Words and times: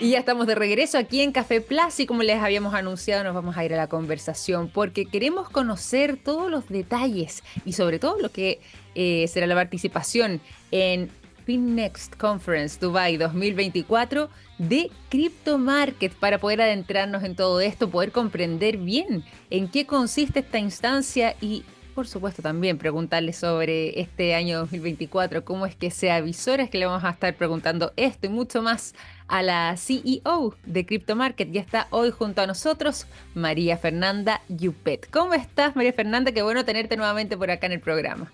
Y 0.00 0.10
ya 0.10 0.18
estamos 0.18 0.46
de 0.46 0.54
regreso 0.54 0.98
aquí 0.98 1.20
en 1.20 1.32
Café 1.32 1.60
Plus 1.60 2.00
y 2.00 2.06
como 2.06 2.22
les 2.22 2.42
habíamos 2.42 2.74
anunciado 2.74 3.24
nos 3.24 3.34
vamos 3.34 3.56
a 3.56 3.64
ir 3.64 3.72
a 3.74 3.76
la 3.76 3.88
conversación 3.88 4.68
porque 4.72 5.06
queremos 5.06 5.48
conocer 5.48 6.16
todos 6.16 6.50
los 6.50 6.68
detalles 6.68 7.42
y 7.64 7.72
sobre 7.72 7.98
todo 7.98 8.18
lo 8.20 8.30
que 8.30 8.60
eh, 8.94 9.26
será 9.28 9.46
la 9.46 9.54
participación 9.54 10.40
en 10.70 11.10
FinNext 11.46 12.16
Conference 12.16 12.78
Dubai 12.80 13.16
2024 13.16 14.28
de 14.58 14.90
Crypto 15.08 15.58
Market 15.58 16.12
para 16.12 16.38
poder 16.38 16.60
adentrarnos 16.60 17.22
en 17.22 17.36
todo 17.36 17.60
esto, 17.60 17.88
poder 17.88 18.12
comprender 18.12 18.76
bien 18.76 19.24
en 19.50 19.68
qué 19.68 19.86
consiste 19.86 20.40
esta 20.40 20.58
instancia 20.58 21.36
y 21.40 21.64
por 21.96 22.06
supuesto 22.06 22.42
también 22.42 22.76
preguntarle 22.76 23.32
sobre 23.32 23.98
este 23.98 24.34
año 24.34 24.58
2024, 24.58 25.46
cómo 25.46 25.64
es 25.64 25.74
que 25.74 25.90
se 25.90 26.10
avisora, 26.10 26.62
es 26.62 26.68
que 26.68 26.76
le 26.76 26.84
vamos 26.84 27.02
a 27.04 27.08
estar 27.08 27.34
preguntando 27.34 27.94
esto 27.96 28.26
y 28.26 28.28
mucho 28.28 28.60
más 28.60 28.94
a 29.28 29.42
la 29.42 29.74
CEO 29.78 30.54
de 30.66 30.84
Crypto 30.84 31.16
Market. 31.16 31.50
Ya 31.50 31.62
está 31.62 31.88
hoy 31.88 32.10
junto 32.10 32.42
a 32.42 32.46
nosotros 32.46 33.06
María 33.34 33.78
Fernanda 33.78 34.42
Yupet. 34.50 35.08
¿Cómo 35.10 35.32
estás, 35.32 35.74
María 35.74 35.94
Fernanda? 35.94 36.32
Qué 36.32 36.42
bueno 36.42 36.66
tenerte 36.66 36.98
nuevamente 36.98 37.34
por 37.38 37.50
acá 37.50 37.64
en 37.64 37.72
el 37.72 37.80
programa. 37.80 38.30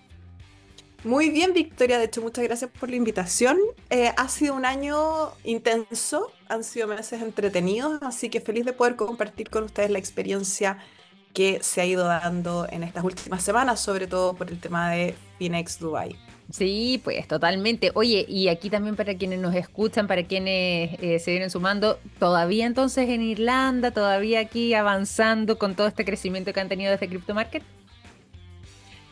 Muy 1.05 1.31
bien, 1.31 1.53
Victoria. 1.53 1.99
De 1.99 2.07
hecho, 2.07 2.21
muchas 2.21 2.43
gracias 2.43 2.69
por 2.69 2.91
la 2.91 2.97
invitación. 2.97 3.59
Eh, 3.91 4.13
ha 4.17 4.29
sido 4.29 4.57
un 4.57 4.65
año 4.65 5.31
intenso, 5.45 6.33
han 6.49 6.65
sido 6.65 6.89
meses 6.89 7.23
entretenidos, 7.23 8.03
así 8.03 8.29
que 8.29 8.41
feliz 8.41 8.65
de 8.65 8.73
poder 8.73 8.97
compartir 8.97 9.51
con 9.51 9.63
ustedes 9.63 9.91
la 9.91 10.01
experiencia 10.01 10.79
que 11.33 11.63
se 11.63 11.81
ha 11.81 11.87
ido 11.87 12.05
dando 12.05 12.67
en 12.71 12.83
estas 12.83 13.05
últimas 13.05 13.43
semanas, 13.43 13.81
sobre 13.81 14.07
todo 14.07 14.35
por 14.35 14.51
el 14.51 14.59
tema 14.61 14.91
de 14.91 15.15
Finex 15.39 15.79
Dubai. 15.79 16.17
Sí, 16.51 17.01
pues 17.03 17.27
totalmente. 17.27 17.93
Oye, 17.95 18.27
y 18.29 18.49
aquí 18.49 18.69
también 18.69 18.95
para 18.95 19.17
quienes 19.17 19.39
nos 19.39 19.55
escuchan, 19.55 20.07
para 20.07 20.25
quienes 20.25 21.01
eh, 21.01 21.19
se 21.19 21.31
vienen 21.31 21.51
sumando, 21.51 21.99
todavía 22.19 22.67
entonces 22.67 23.09
en 23.09 23.23
Irlanda, 23.23 23.91
todavía 23.91 24.41
aquí 24.41 24.75
avanzando 24.75 25.59
con 25.59 25.75
todo 25.75 25.87
este 25.87 26.05
crecimiento 26.05 26.53
que 26.53 26.61
han 26.61 26.69
tenido 26.69 26.91
desde 26.91 27.09
Crypto 27.09 27.35
Market. 27.35 27.63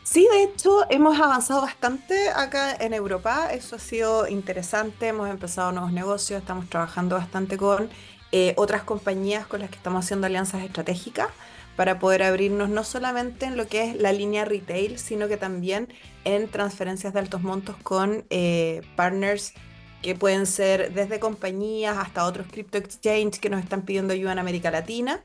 Sí, 0.03 0.27
de 0.31 0.43
hecho, 0.43 0.85
hemos 0.89 1.19
avanzado 1.19 1.61
bastante 1.61 2.29
acá 2.29 2.75
en 2.79 2.93
Europa. 2.93 3.49
Eso 3.53 3.77
ha 3.77 3.79
sido 3.79 4.27
interesante. 4.27 5.07
Hemos 5.07 5.29
empezado 5.29 5.71
nuevos 5.71 5.93
negocios, 5.93 6.41
estamos 6.41 6.69
trabajando 6.69 7.15
bastante 7.15 7.57
con 7.57 7.89
eh, 8.31 8.53
otras 8.57 8.83
compañías 8.83 9.47
con 9.47 9.61
las 9.61 9.69
que 9.69 9.77
estamos 9.77 10.05
haciendo 10.05 10.27
alianzas 10.27 10.63
estratégicas 10.63 11.29
para 11.75 11.99
poder 11.99 12.23
abrirnos 12.23 12.69
no 12.69 12.83
solamente 12.83 13.45
en 13.45 13.57
lo 13.57 13.67
que 13.67 13.89
es 13.89 13.95
la 13.95 14.11
línea 14.11 14.45
retail, 14.45 14.99
sino 14.99 15.27
que 15.27 15.37
también 15.37 15.87
en 16.23 16.47
transferencias 16.47 17.13
de 17.13 17.19
altos 17.19 17.41
montos 17.41 17.75
con 17.83 18.25
eh, 18.29 18.81
partners 18.95 19.53
que 20.01 20.15
pueden 20.15 20.45
ser 20.45 20.93
desde 20.93 21.19
compañías 21.19 21.97
hasta 21.97 22.25
otros 22.25 22.47
crypto 22.51 22.77
exchange 22.77 23.39
que 23.39 23.49
nos 23.49 23.61
están 23.61 23.83
pidiendo 23.83 24.13
ayuda 24.13 24.31
en 24.31 24.39
América 24.39 24.71
Latina. 24.71 25.23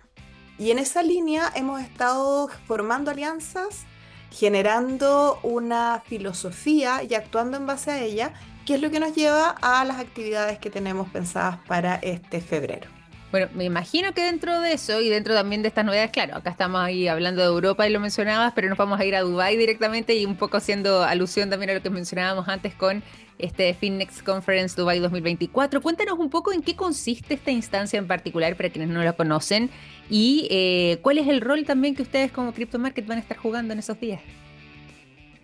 Y 0.58 0.70
en 0.70 0.78
esa 0.78 1.02
línea 1.02 1.50
hemos 1.54 1.80
estado 1.80 2.48
formando 2.66 3.10
alianzas, 3.10 3.84
generando 4.30 5.38
una 5.42 6.02
filosofía 6.06 7.02
y 7.02 7.14
actuando 7.14 7.56
en 7.56 7.66
base 7.66 7.90
a 7.90 8.02
ella, 8.02 8.32
que 8.64 8.74
es 8.74 8.80
lo 8.80 8.90
que 8.90 9.00
nos 9.00 9.14
lleva 9.14 9.50
a 9.50 9.84
las 9.84 9.98
actividades 9.98 10.58
que 10.58 10.70
tenemos 10.70 11.08
pensadas 11.10 11.58
para 11.66 11.96
este 11.96 12.40
febrero. 12.40 12.95
Bueno, 13.36 13.50
me 13.54 13.64
imagino 13.64 14.14
que 14.14 14.22
dentro 14.22 14.62
de 14.62 14.72
eso 14.72 14.98
y 15.02 15.10
dentro 15.10 15.34
también 15.34 15.60
de 15.60 15.68
estas 15.68 15.84
novedades, 15.84 16.10
claro, 16.10 16.36
acá 16.36 16.48
estamos 16.48 16.80
ahí 16.80 17.06
hablando 17.06 17.42
de 17.42 17.48
Europa 17.48 17.86
y 17.86 17.92
lo 17.92 18.00
mencionabas, 18.00 18.54
pero 18.54 18.70
nos 18.70 18.78
vamos 18.78 18.98
a 18.98 19.04
ir 19.04 19.14
a 19.14 19.20
Dubai 19.20 19.58
directamente 19.58 20.16
y 20.16 20.24
un 20.24 20.36
poco 20.36 20.56
haciendo 20.56 21.02
alusión 21.02 21.50
también 21.50 21.68
a 21.68 21.74
lo 21.74 21.82
que 21.82 21.90
mencionábamos 21.90 22.48
antes 22.48 22.72
con 22.72 23.02
este 23.38 23.74
FinNext 23.74 24.22
Conference 24.22 24.74
Dubai 24.74 25.00
2024. 25.00 25.82
Cuéntanos 25.82 26.18
un 26.18 26.30
poco 26.30 26.50
en 26.50 26.62
qué 26.62 26.76
consiste 26.76 27.34
esta 27.34 27.50
instancia 27.50 27.98
en 27.98 28.06
particular 28.06 28.56
para 28.56 28.70
quienes 28.70 28.88
no 28.88 29.04
la 29.04 29.12
conocen 29.12 29.68
y 30.08 30.48
eh, 30.50 30.98
cuál 31.02 31.18
es 31.18 31.28
el 31.28 31.42
rol 31.42 31.66
también 31.66 31.94
que 31.94 32.00
ustedes 32.00 32.32
como 32.32 32.54
Crypto 32.54 32.78
Market 32.78 33.06
van 33.06 33.18
a 33.18 33.20
estar 33.20 33.36
jugando 33.36 33.74
en 33.74 33.80
esos 33.80 34.00
días. 34.00 34.22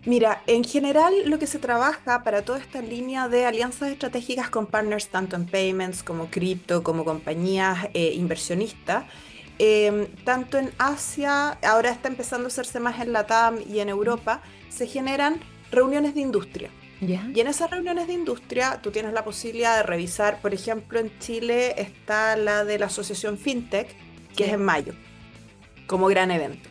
Mira, 0.05 0.43
en 0.47 0.65
general 0.65 1.13
lo 1.25 1.39
que 1.39 1.47
se 1.47 1.59
trabaja 1.59 2.23
para 2.23 2.43
toda 2.43 2.59
esta 2.59 2.81
línea 2.81 3.29
de 3.29 3.45
alianzas 3.45 3.89
estratégicas 3.89 4.49
con 4.49 4.65
partners 4.65 5.07
tanto 5.07 5.37
en 5.37 5.45
payments 5.45 6.03
como 6.03 6.29
cripto, 6.29 6.83
como 6.83 7.05
compañías 7.05 7.87
eh, 7.93 8.13
inversionistas, 8.13 9.05
em, 9.59 10.07
tanto 10.25 10.57
en 10.57 10.71
Asia, 10.77 11.51
ahora 11.63 11.91
está 11.91 12.09
empezando 12.09 12.45
a 12.45 12.47
hacerse 12.47 12.81
más 12.81 12.99
en 12.99 13.13
la 13.13 13.25
TAM 13.27 13.59
y 13.65 13.79
en 13.79 13.87
Europa, 13.87 14.41
se 14.67 14.87
generan 14.87 15.39
reuniones 15.71 16.15
de 16.15 16.21
industria. 16.21 16.69
Y 16.99 17.39
en 17.39 17.47
esas 17.47 17.69
reuniones 17.69 18.07
de 18.07 18.13
industria 18.13 18.79
tú 18.81 18.91
tienes 18.91 19.13
la 19.13 19.25
posibilidad 19.25 19.75
de 19.75 19.83
revisar, 19.83 20.41
por 20.41 20.53
ejemplo, 20.53 20.99
en 20.99 21.17
Chile 21.19 21.81
está 21.81 22.37
la 22.37 22.63
de 22.63 22.79
la 22.79 22.85
Asociación 22.85 23.37
FinTech, 23.37 23.93
que 24.37 24.45
es 24.45 24.53
en 24.53 24.63
mayo, 24.63 24.93
como 25.85 26.07
gran 26.07 26.31
evento. 26.31 26.69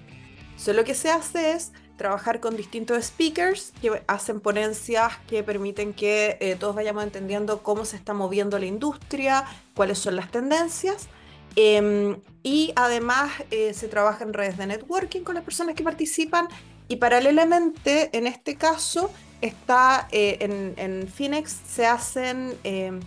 So, 0.57 0.73
lo 0.73 0.85
que 0.85 0.95
se 0.95 1.11
hace 1.11 1.53
es 1.53 1.73
trabajar 1.97 2.41
con 2.41 2.57
distintos 2.57 3.05
speakers 3.05 3.73
que 3.81 4.03
hacen 4.07 4.41
ponencias 4.41 5.13
que 5.29 5.43
permiten 5.43 5.93
que 5.93 6.37
eh, 6.41 6.57
todos 6.59 6.75
vayamos 6.75 7.05
entendiendo 7.05 7.63
cómo 7.63 7.85
se 7.85 7.97
está 7.97 8.15
moviendo 8.15 8.59
la 8.59 8.67
industria, 8.67 9.45
cuáles 9.75 9.99
son 9.99 10.17
las 10.17 10.31
tendencias. 10.31 11.09
Em, 11.55 12.17
y 12.43 12.73
además 12.77 13.31
eh, 13.51 13.75
se 13.75 13.87
trabaja 13.89 14.25
en 14.25 14.33
redes 14.33 14.57
de 14.57 14.67
networking 14.67 15.21
con 15.21 15.35
las 15.35 15.45
personas 15.45 15.75
que 15.75 15.85
participan 15.85 16.49
y 16.89 16.97
paralelamente 16.97 18.11
en 18.17 18.27
este 18.27 18.57
caso 18.57 19.11
está 19.43 20.09
eh, 20.13 20.39
en, 20.41 20.75
en 20.79 21.09
Finex 21.09 21.61
se 21.69 21.87
hacen 21.87 22.57
em, 22.65 23.01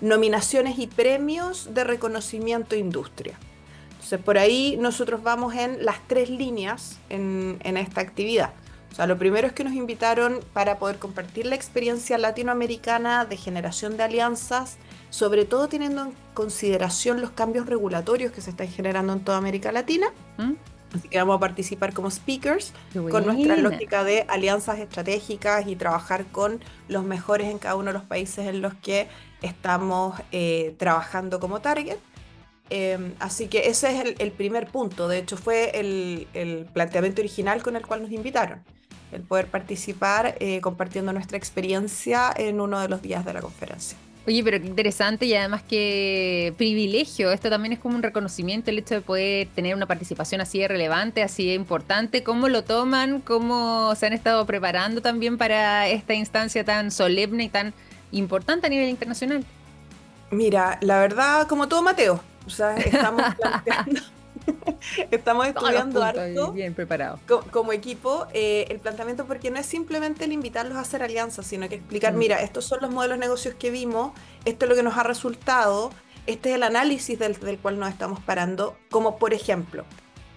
nominaciones 0.00 0.78
y 0.78 0.86
premios 0.86 1.74
de 1.74 1.84
reconocimiento 1.84 2.76
industria 2.76 3.38
por 4.24 4.38
ahí 4.38 4.76
nosotros 4.80 5.22
vamos 5.22 5.54
en 5.54 5.84
las 5.84 5.96
tres 6.06 6.28
líneas 6.28 6.98
en, 7.08 7.58
esta 7.76 8.00
actividad. 8.00 8.52
O 8.90 8.94
sea, 8.94 9.06
lo 9.06 9.16
primero 9.16 9.46
es 9.46 9.54
que 9.54 9.64
nos 9.64 9.72
invitaron 9.72 10.40
para 10.52 10.78
poder 10.78 10.98
compartir 10.98 11.46
la 11.46 11.54
experiencia 11.54 12.18
latinoamericana 12.18 13.24
de 13.24 13.36
generación 13.38 13.96
de 13.96 14.02
alianzas, 14.02 14.76
sobre 15.08 15.46
todo 15.46 15.68
teniendo 15.68 16.02
en 16.02 16.12
consideración 16.34 17.22
los 17.22 17.30
cambios 17.30 17.66
regulatorios 17.66 18.32
que 18.32 18.42
se 18.42 18.50
están 18.50 18.68
generando 18.68 19.14
en 19.14 19.20
toda 19.20 19.38
América 19.38 19.72
Latina. 19.72 20.08
¿Mm? 20.36 20.52
Así 20.94 21.08
que 21.08 21.16
vamos 21.16 21.36
a 21.36 21.40
participar 21.40 21.94
como 21.94 22.10
speakers 22.10 22.74
con 23.10 23.24
nuestra 23.24 23.56
lógica 23.56 24.04
de 24.04 24.26
alianzas 24.28 24.78
estratégicas 24.78 25.66
y 25.66 25.74
trabajar 25.74 26.26
con 26.26 26.60
los 26.88 27.02
mejores 27.02 27.48
en 27.48 27.58
cada 27.58 27.76
uno 27.76 27.86
de 27.86 27.92
los 27.94 28.02
países 28.02 28.46
en 28.46 28.60
los 28.60 28.74
que 28.74 29.08
estamos 29.40 30.20
eh, 30.32 30.74
trabajando 30.76 31.40
como 31.40 31.60
target. 31.60 31.96
Em, 32.70 33.12
así 33.18 33.48
que 33.48 33.68
ese 33.68 33.98
es 33.98 34.14
el, 34.18 34.32
primer 34.32 34.66
punto. 34.66 35.08
De 35.08 35.18
hecho, 35.18 35.36
fue 35.36 35.78
el, 35.78 36.66
planteamiento 36.72 37.20
original 37.20 37.62
con 37.62 37.76
el 37.76 37.86
cual 37.86 38.02
nos 38.02 38.12
invitaron. 38.12 38.62
El 39.12 39.22
poder 39.22 39.46
participar 39.48 40.36
eh, 40.40 40.60
compartiendo 40.62 41.12
nuestra 41.12 41.36
experiencia 41.36 42.32
en 42.34 42.60
uno 42.60 42.80
de 42.80 42.88
los 42.88 43.02
días 43.02 43.24
de 43.26 43.34
la 43.34 43.42
conferencia. 43.42 43.98
Oye, 44.24 44.44
pero 44.44 44.60
qué 44.60 44.68
interesante 44.68 45.26
y 45.26 45.34
además 45.34 45.62
qué 45.68 46.54
privilegio. 46.56 47.32
Esto 47.32 47.50
también 47.50 47.72
es 47.72 47.80
como 47.80 47.96
un 47.96 48.04
reconocimiento, 48.04 48.70
el 48.70 48.78
hecho 48.78 48.94
de 48.94 49.00
poder 49.00 49.48
tener 49.48 49.74
una 49.74 49.86
participación 49.86 50.40
así 50.40 50.60
de 50.60 50.68
relevante, 50.68 51.24
así 51.24 51.44
de 51.46 51.54
importante. 51.54 52.22
¿Cómo 52.22 52.48
lo 52.48 52.62
toman? 52.62 53.20
¿Cómo 53.20 53.92
se 53.96 54.06
han 54.06 54.12
estado 54.12 54.46
preparando 54.46 55.02
también 55.02 55.38
para 55.38 55.88
esta 55.88 56.14
instancia 56.14 56.64
tan 56.64 56.92
solemne 56.92 57.44
y 57.44 57.48
tan 57.48 57.74
importante 58.12 58.68
a 58.68 58.70
nivel 58.70 58.88
internacional? 58.90 59.44
Mira, 60.30 60.78
la 60.82 61.00
verdad, 61.00 61.48
como 61.48 61.66
todo 61.66 61.82
Mateo, 61.82 62.22
o 62.46 62.50
sea, 62.50 62.76
estamos 62.76 63.22
planteando, 63.40 64.00
estamos 65.10 65.46
estudiando 65.46 66.02
harto 66.02 66.52
bien 66.52 66.74
preparado. 66.74 67.20
como 67.50 67.72
equipo 67.72 68.26
eh, 68.32 68.66
el 68.70 68.80
planteamiento 68.80 69.26
porque 69.26 69.50
no 69.50 69.58
es 69.58 69.66
simplemente 69.66 70.24
el 70.24 70.32
invitarlos 70.32 70.76
a 70.76 70.80
hacer 70.80 71.02
alianzas, 71.02 71.46
sino 71.46 71.68
que 71.68 71.76
explicar, 71.76 72.14
mm. 72.14 72.18
mira, 72.18 72.42
estos 72.42 72.64
son 72.64 72.80
los 72.80 72.90
modelos 72.90 73.18
de 73.18 73.20
negocios 73.20 73.54
que 73.54 73.70
vimos, 73.70 74.12
esto 74.44 74.64
es 74.64 74.68
lo 74.68 74.76
que 74.76 74.82
nos 74.82 74.96
ha 74.96 75.02
resultado, 75.02 75.90
este 76.26 76.50
es 76.50 76.56
el 76.56 76.62
análisis 76.62 77.18
del, 77.18 77.36
cual 77.60 77.78
nos 77.78 77.88
estamos 77.88 78.20
parando, 78.20 78.76
como 78.90 79.18
por 79.18 79.34
ejemplo, 79.34 79.84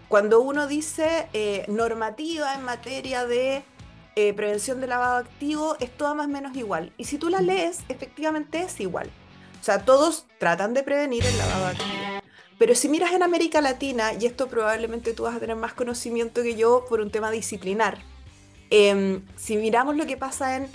cuando 0.08 0.42
uno 0.42 0.68
dice 0.68 1.28
eh, 1.34 1.66
normativa 1.68 2.54
en 2.54 2.64
materia 2.64 3.26
de 3.26 3.64
eh, 4.16 4.34
prevención 4.34 4.80
de 4.80 4.88
lavado 4.88 5.18
activo, 5.18 5.76
es 5.80 5.92
toda 5.96 6.14
más 6.14 6.28
o 6.28 6.30
menos 6.30 6.56
igual. 6.56 6.94
Y 6.98 7.06
si 7.06 7.18
tú 7.18 7.30
la 7.30 7.42
mm. 7.42 7.46
lees, 7.46 7.80
efectivamente 7.90 8.62
es 8.62 8.80
igual. 8.80 9.10
O 9.66 9.72
sea, 9.74 9.84
todos 9.84 10.28
tratan 10.38 10.76
de 10.76 10.84
prevenir 10.84 11.26
el 11.26 11.36
lavado 11.40 11.66
activo. 11.66 11.90
Pero 12.60 12.76
si 12.76 12.88
miras 12.88 13.14
en 13.14 13.24
América 13.24 13.62
Latina, 13.62 14.14
y 14.14 14.28
esto 14.28 14.46
probablemente 14.46 15.14
tú 15.14 15.24
vas 15.24 15.36
a 15.36 15.40
tener 15.40 15.56
más 15.56 15.74
conocimiento 15.74 16.44
que 16.44 16.56
yo 16.56 16.86
por 16.88 17.02
un 17.02 17.10
tema 17.10 17.32
disciplinar, 17.32 17.98
em, 18.70 19.24
si 19.36 19.58
miramos 19.58 19.96
lo 19.96 20.06
que 20.06 20.18
pasa 20.18 20.58
en 20.58 20.68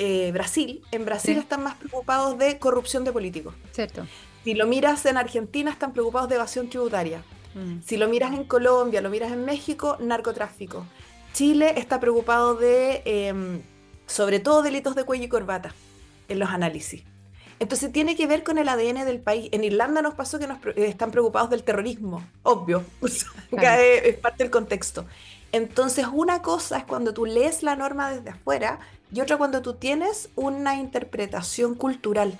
eh, 0.00 0.32
Brasil, 0.32 0.82
en 0.90 1.04
Brasil 1.04 1.38
están 1.38 1.62
más 1.62 1.76
preocupados 1.76 2.36
de 2.36 2.58
corrupción 2.58 3.04
de 3.04 3.12
políticos. 3.12 3.54
Cierto. 3.70 4.04
Si 4.42 4.54
lo 4.54 4.66
miras 4.66 5.06
en 5.06 5.18
Argentina, 5.18 5.70
están 5.70 5.92
preocupados 5.92 6.28
de 6.28 6.34
evasión 6.34 6.68
tributaria. 6.68 7.22
Mm. 7.54 7.78
Si 7.86 7.96
lo 7.96 8.08
miras 8.08 8.32
en 8.32 8.42
Colombia, 8.42 9.02
lo 9.02 9.08
miras 9.08 9.30
en 9.30 9.44
México, 9.44 9.98
narcotráfico. 10.00 10.84
Chile 11.32 11.74
está 11.76 12.00
preocupado 12.00 12.56
de, 12.56 13.02
em, 13.04 13.62
sobre 14.08 14.40
todo, 14.40 14.62
delitos 14.62 14.96
de 14.96 15.04
cuello 15.04 15.26
y 15.26 15.28
corbata 15.28 15.72
en 16.26 16.40
los 16.40 16.48
análisis. 16.50 17.04
Entonces 17.58 17.90
tiene 17.90 18.16
que 18.16 18.26
ver 18.26 18.44
con 18.44 18.58
el 18.58 18.68
ADN 18.68 19.06
del 19.06 19.20
país. 19.20 19.48
En 19.52 19.64
Irlanda 19.64 20.02
nos 20.02 20.14
pasó 20.14 20.38
que 20.38 20.46
nos 20.46 20.58
están 20.76 21.10
preocupados 21.10 21.48
del 21.48 21.62
terrorismo, 21.62 22.22
obvio, 22.42 22.84
es 23.02 24.16
parte 24.18 24.44
del 24.44 24.50
contexto. 24.50 25.06
Entonces 25.52 26.06
una 26.12 26.42
cosa 26.42 26.78
es 26.78 26.84
cuando 26.84 27.14
tú 27.14 27.24
lees 27.24 27.62
la 27.62 27.76
norma 27.76 28.10
desde 28.10 28.30
afuera 28.30 28.78
y 29.12 29.20
otra 29.20 29.38
cuando 29.38 29.62
tú 29.62 29.74
tienes 29.74 30.28
una 30.34 30.74
interpretación 30.76 31.74
cultural 31.74 32.38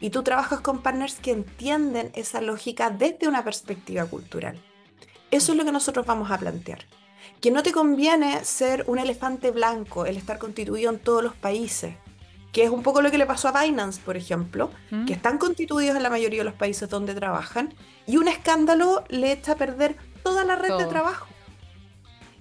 y 0.00 0.10
tú 0.10 0.22
trabajas 0.22 0.60
con 0.60 0.82
partners 0.82 1.16
que 1.20 1.30
entienden 1.30 2.10
esa 2.14 2.40
lógica 2.40 2.90
desde 2.90 3.28
una 3.28 3.44
perspectiva 3.44 4.04
cultural. 4.06 4.58
Eso 5.30 5.52
es 5.52 5.58
lo 5.58 5.64
que 5.64 5.72
nosotros 5.72 6.06
vamos 6.06 6.30
a 6.30 6.38
plantear. 6.38 6.80
Que 7.40 7.50
no 7.50 7.62
te 7.62 7.72
conviene 7.72 8.44
ser 8.44 8.84
un 8.86 8.98
elefante 8.98 9.50
blanco, 9.50 10.06
el 10.06 10.16
estar 10.16 10.38
constituido 10.38 10.90
en 10.90 10.98
todos 10.98 11.22
los 11.22 11.34
países, 11.34 11.94
que 12.56 12.64
es 12.64 12.70
un 12.70 12.82
poco 12.82 13.02
lo 13.02 13.10
que 13.10 13.18
le 13.18 13.26
pasó 13.26 13.48
a 13.48 13.62
Binance, 13.62 14.00
por 14.00 14.16
ejemplo, 14.16 14.70
que 14.88 14.96
mm. 14.96 15.08
están 15.12 15.36
constituidos 15.36 15.94
en 15.94 16.02
la 16.02 16.08
mayoría 16.08 16.38
de 16.38 16.46
los 16.46 16.54
países 16.54 16.88
donde 16.88 17.14
trabajan, 17.14 17.74
y 18.06 18.16
un 18.16 18.28
escándalo 18.28 19.04
le 19.10 19.30
echa 19.32 19.52
a 19.52 19.56
perder 19.56 19.98
toda 20.22 20.42
la 20.42 20.56
red 20.56 20.74
de 20.78 20.86
trabajo. 20.86 21.26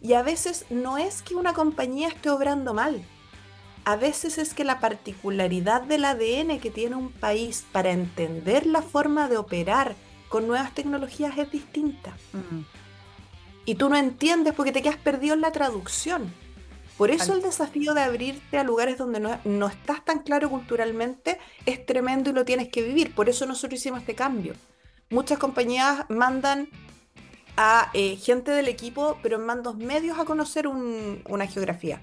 Y 0.01 0.13
a 0.13 0.23
veces 0.23 0.67
no 0.69 0.97
es 0.97 1.21
que 1.21 1.35
una 1.35 1.51
compañía 1.51 2.07
esté 2.07 2.29
obrando 2.29 2.73
mal, 2.73 3.03
a 3.83 3.97
veces 3.97 4.37
es 4.37 4.53
que 4.53 4.63
la 4.63 4.79
particularidad 4.79 5.81
del 5.81 6.05
ADN 6.05 6.61
que 6.61 6.71
tiene 6.71 6.95
un 6.95 7.11
país 7.11 7.65
para 7.73 7.91
entender 7.91 8.67
la 8.67 8.81
forma 8.81 9.27
de 9.27 9.35
operar 9.35 9.95
con 10.29 10.47
nuevas 10.47 10.73
tecnologías 10.73 11.37
es 11.37 11.51
distinta. 11.51 12.15
Y 13.65 13.75
tú 13.75 13.89
no 13.89 13.97
entiendes 13.97 14.53
porque 14.53 14.71
te 14.71 14.81
quedas 14.81 14.95
perdido 14.95 15.33
en 15.33 15.41
la 15.41 15.51
traducción. 15.51 16.33
Por 16.97 17.11
eso 17.11 17.33
el 17.33 17.41
desafío 17.41 17.93
de 17.93 18.01
abrirte 18.01 18.57
a 18.57 18.63
lugares 18.63 18.97
donde 18.97 19.19
no, 19.19 19.67
estás 19.67 20.05
tan 20.05 20.19
claro 20.19 20.49
culturalmente 20.49 21.37
es 21.65 21.85
tremendo 21.85 22.29
y 22.29 22.33
lo 22.33 22.45
tienes 22.45 22.69
que 22.69 22.81
vivir. 22.81 23.13
Por 23.13 23.27
eso 23.27 23.45
nosotros 23.45 23.79
hicimos 23.79 23.99
este 23.99 24.15
cambio. 24.15 24.53
Muchas 25.09 25.37
compañías 25.37 26.05
mandan 26.09 26.69
a 27.57 27.89
eh, 27.93 28.15
gente 28.15 28.51
del 28.51 28.69
equipo, 28.69 29.17
pero 29.21 29.37
en 29.37 29.45
mandos 29.45 29.75
medios 29.75 30.19
a 30.19 30.25
conocer 30.25 30.67
una 30.67 31.47
geografía. 31.47 32.01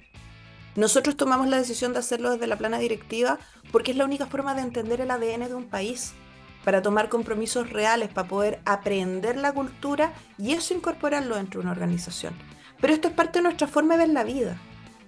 Nosotros 0.76 1.16
tomamos 1.16 1.48
la 1.48 1.58
decisión 1.58 1.92
de 1.92 1.98
hacerlo 1.98 2.30
desde 2.30 2.46
la 2.46 2.56
plana 2.56 2.78
directiva 2.78 3.38
porque 3.70 3.92
es 3.92 3.96
la 3.96 4.04
única 4.04 4.26
forma 4.26 4.54
de 4.54 4.62
entender 4.62 5.00
el 5.00 5.10
ADN 5.10 5.48
de 5.48 5.54
un 5.54 5.68
país, 5.68 6.14
para 6.64 6.82
tomar 6.82 7.08
compromisos 7.08 7.70
reales, 7.70 8.08
para 8.08 8.28
poder 8.28 8.60
aprender 8.64 9.36
la 9.36 9.52
cultura 9.52 10.12
y 10.38 10.52
eso 10.52 10.74
incorporarlo 10.74 11.36
dentro 11.36 11.60
de 11.60 11.64
una 11.66 11.72
organización. 11.72 12.34
Pero 12.80 12.94
esto 12.94 13.08
es 13.08 13.14
parte 13.14 13.38
de 13.38 13.44
nuestra 13.44 13.66
forma 13.66 13.94
de 13.94 14.06
ver 14.06 14.14
la 14.14 14.24
vida. 14.24 14.56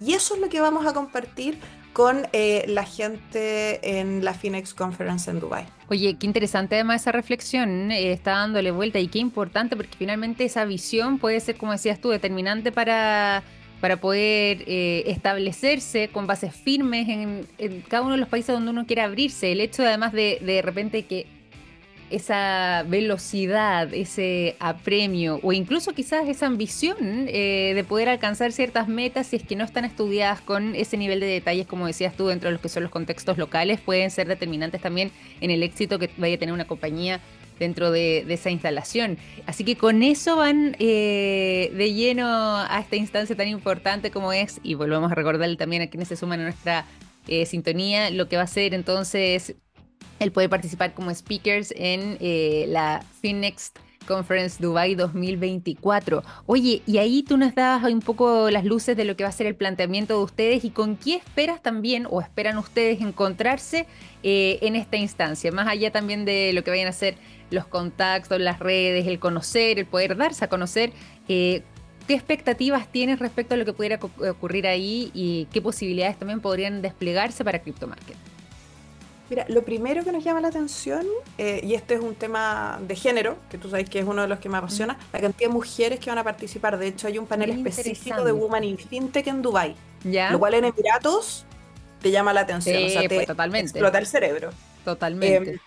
Y 0.00 0.14
eso 0.14 0.35
es 0.35 0.41
lo 0.41 0.49
que 0.49 0.61
vamos 0.61 0.87
a 0.87 0.93
compartir 0.93 1.58
con 1.93 2.26
eh, 2.32 2.64
la 2.67 2.85
gente 2.85 4.00
en 4.00 4.25
la 4.25 4.35
Phoenix 4.35 4.75
Conference 4.75 5.31
en 5.31 5.38
Dubai. 5.38 5.67
Oye, 5.88 6.17
qué 6.19 6.26
interesante 6.26 6.75
además 6.75 7.02
esa 7.02 7.12
reflexión, 7.12 7.93
eh, 7.93 8.12
está 8.12 8.32
dándole 8.32 8.73
vuelta 8.73 8.99
y 8.99 9.06
qué 9.06 9.20
importante 9.20 9.76
porque 9.76 9.96
finalmente 9.96 10.44
esa 10.44 10.64
visión 10.64 11.19
puede 11.19 11.38
ser, 11.38 11.56
como 11.56 11.73
decías 11.73 12.00
tú, 12.00 12.11
determinante 12.11 12.73
para 12.73 13.44
para 13.85 13.99
poder 13.99 14.64
eh, 14.67 15.02
establecerse 15.08 16.08
con 16.08 16.26
bases 16.26 16.55
firmes 16.55 17.06
en, 17.06 17.82
cada 17.87 18.02
uno 18.02 18.12
de 18.12 18.19
los 18.19 18.31
países 18.31 18.55
donde 18.55 18.70
uno 18.70 18.87
quiere 18.87 19.02
abrirse. 19.02 19.52
El 19.52 19.61
hecho 19.61 19.82
además 19.82 20.14
de 20.14 20.38
de 20.40 20.62
repente 20.62 21.05
que 21.05 21.26
esa 22.11 22.85
velocidad, 22.87 23.93
ese 23.93 24.56
apremio 24.61 25.41
o 25.43 25.53
incluso 25.53 25.93
quizás 25.93 26.29
esa 26.29 26.47
ambición 26.47 27.27
eh, 27.29 27.73
de 27.75 27.85
poder 27.85 28.09
alcanzar 28.09 28.53
ciertas 28.53 28.89
metas 28.89 29.29
si 29.29 29.37
es 29.37 29.43
que 29.43 29.56
no 29.56 29.65
están 29.65 29.85
estudiadas 29.85 30.41
con 30.41 30.75
ese 30.75 30.97
nivel 30.97 31.21
de 31.21 31.27
detalles, 31.27 31.67
como 31.67 31.87
decías 31.87 32.17
tú, 32.17 32.27
dentro 32.27 32.49
de 32.49 32.53
los 32.53 32.62
que 32.62 32.69
son 32.69 32.83
los 32.83 32.93
contextos 32.93 33.39
locales, 33.39 33.81
pueden 33.81 34.11
ser 34.11 34.29
determinantes 34.29 34.81
también 34.81 35.11
en 35.41 35.51
el 35.51 35.62
éxito 35.62 35.99
que 35.99 36.11
vaya 36.17 36.37
a 36.37 36.39
tener 36.39 36.53
una 36.53 36.67
compañía 36.67 37.21
dentro 37.59 37.91
de, 37.91 38.25
esa 38.29 38.50
instalación. 38.50 39.19
Así 39.47 39.65
que 39.65 39.77
con 39.77 40.03
eso 40.03 40.37
van 40.37 40.77
eh, 40.79 41.71
de 41.75 41.93
lleno 41.93 42.27
a 42.27 42.79
esta 42.81 42.97
instancia 42.97 43.37
tan 43.37 43.49
importante 43.49 44.11
como 44.11 44.33
es, 44.33 44.61
y 44.62 44.75
volvemos 44.75 45.11
a 45.12 45.15
recordarle 45.15 45.57
también 45.57 45.83
a 45.83 45.87
quienes 45.89 46.09
se 46.09 46.17
suman 46.17 46.41
a 46.41 46.45
nuestra 46.45 46.85
eh, 47.27 47.47
sintonía, 47.47 48.11
lo 48.11 48.29
que 48.29 48.37
va 48.37 48.43
a 48.43 48.47
ser 48.47 48.75
entonces 48.75 49.57
el 50.19 50.33
poder 50.33 50.51
participar 50.51 50.95
como 50.95 51.15
speakers 51.15 51.73
en 51.77 52.17
eh, 52.21 52.67
la 52.69 53.05
FinNext 53.21 53.79
Conference 54.06 54.62
Dubai 54.62 54.95
2024. 54.95 56.23
Oye, 56.47 56.83
y 56.87 56.99
ahí 56.99 57.23
tú 57.23 57.37
nos 57.37 57.55
dabas 57.55 57.91
un 57.91 58.01
poco 58.01 58.51
las 58.51 58.65
luces 58.65 58.97
de 58.97 59.05
lo 59.05 59.17
que 59.17 59.25
va 59.25 59.31
a 59.31 59.33
ser 59.33 59.47
el 59.47 59.55
planteamiento 59.55 60.19
de 60.19 60.25
ustedes 60.25 60.65
y 60.65 60.71
con 60.71 60.97
qué 60.97 61.17
esperas 61.17 61.62
también 61.62 62.06
o 62.11 62.21
esperan 62.21 62.59
ustedes 62.59 63.01
encontrarse 63.01 63.87
en 64.23 64.77
esta 64.77 64.97
instancia, 64.97 65.53
más 65.53 65.67
allá 65.67 65.91
también 65.91 66.25
de 66.25 66.53
lo 66.55 66.65
que 66.65 66.71
vayan 66.71 66.87
a 66.87 66.91
hacer 66.91 67.17
los 67.50 67.67
contactos, 67.67 68.41
las 68.41 68.59
redes, 68.59 69.07
el 69.07 69.19
conocer, 69.19 69.79
el 69.79 69.87
poder 69.87 70.17
darse 70.17 70.45
a 70.45 70.49
conocer. 70.49 70.93
Eh, 71.29 71.62
¿Qué 72.07 72.15
expectativas 72.15 72.89
tienes 72.89 73.19
respecto 73.19 73.55
a 73.55 73.57
lo 73.57 73.65
que 73.65 73.73
pudiera 73.73 73.99
ocurrir 74.31 74.67
ahí 74.67 75.11
y 75.15 75.47
qué 75.53 75.62
posibilidades 75.62 76.19
también 76.19 76.41
podrían 76.41 76.83
desplegarse 76.83 77.45
para 77.45 77.61
CryptoMarket? 77.61 78.34
Mira, 79.31 79.47
lo 79.49 79.65
primero 79.65 80.05
que 80.05 80.12
nos 80.12 80.23
llama 80.23 80.41
la 80.41 80.49
atención, 80.49 81.06
eh, 81.38 81.61
y 81.62 81.75
este 81.75 81.94
es 81.94 82.00
un 82.00 82.15
tema 82.15 82.79
de 82.87 82.94
género, 82.94 83.38
que 83.49 83.56
tú 83.56 83.71
sabes 83.71 83.88
que 83.88 83.99
es 83.99 84.05
uno 84.05 84.23
de 84.23 84.29
los 84.29 84.38
que 84.38 84.49
me 84.49 84.59
apasiona, 84.59 84.99
la 85.12 85.21
cantidad 85.21 85.49
de 85.49 85.55
mujeres 85.55 85.99
que 85.99 86.11
van 86.11 86.19
a 86.19 86.25
participar. 86.25 86.79
De 86.79 86.88
hecho, 86.88 87.06
hay 87.06 87.19
un 87.19 87.26
panel 87.26 87.50
específico 87.50 88.23
de 88.23 88.32
Woman 88.32 88.65
in 88.65 88.79
FinTech 88.79 89.26
en 89.26 89.41
Dubai, 89.41 89.75
¿Ya? 90.05 90.31
lo 90.31 90.38
cual 90.38 90.55
en 90.55 90.67
Emiratos 90.67 91.47
te 92.03 92.11
llama 92.11 92.35
la 92.35 92.43
atención, 92.43 92.85
o 92.85 92.88
sea, 92.88 93.03
te 93.03 93.15
pues, 93.15 93.26
totalmente. 93.26 93.71
explota 93.71 93.99
el 93.99 94.06
cerebro. 94.06 94.50
Totalmente. 94.85 95.53
Em, 95.53 95.59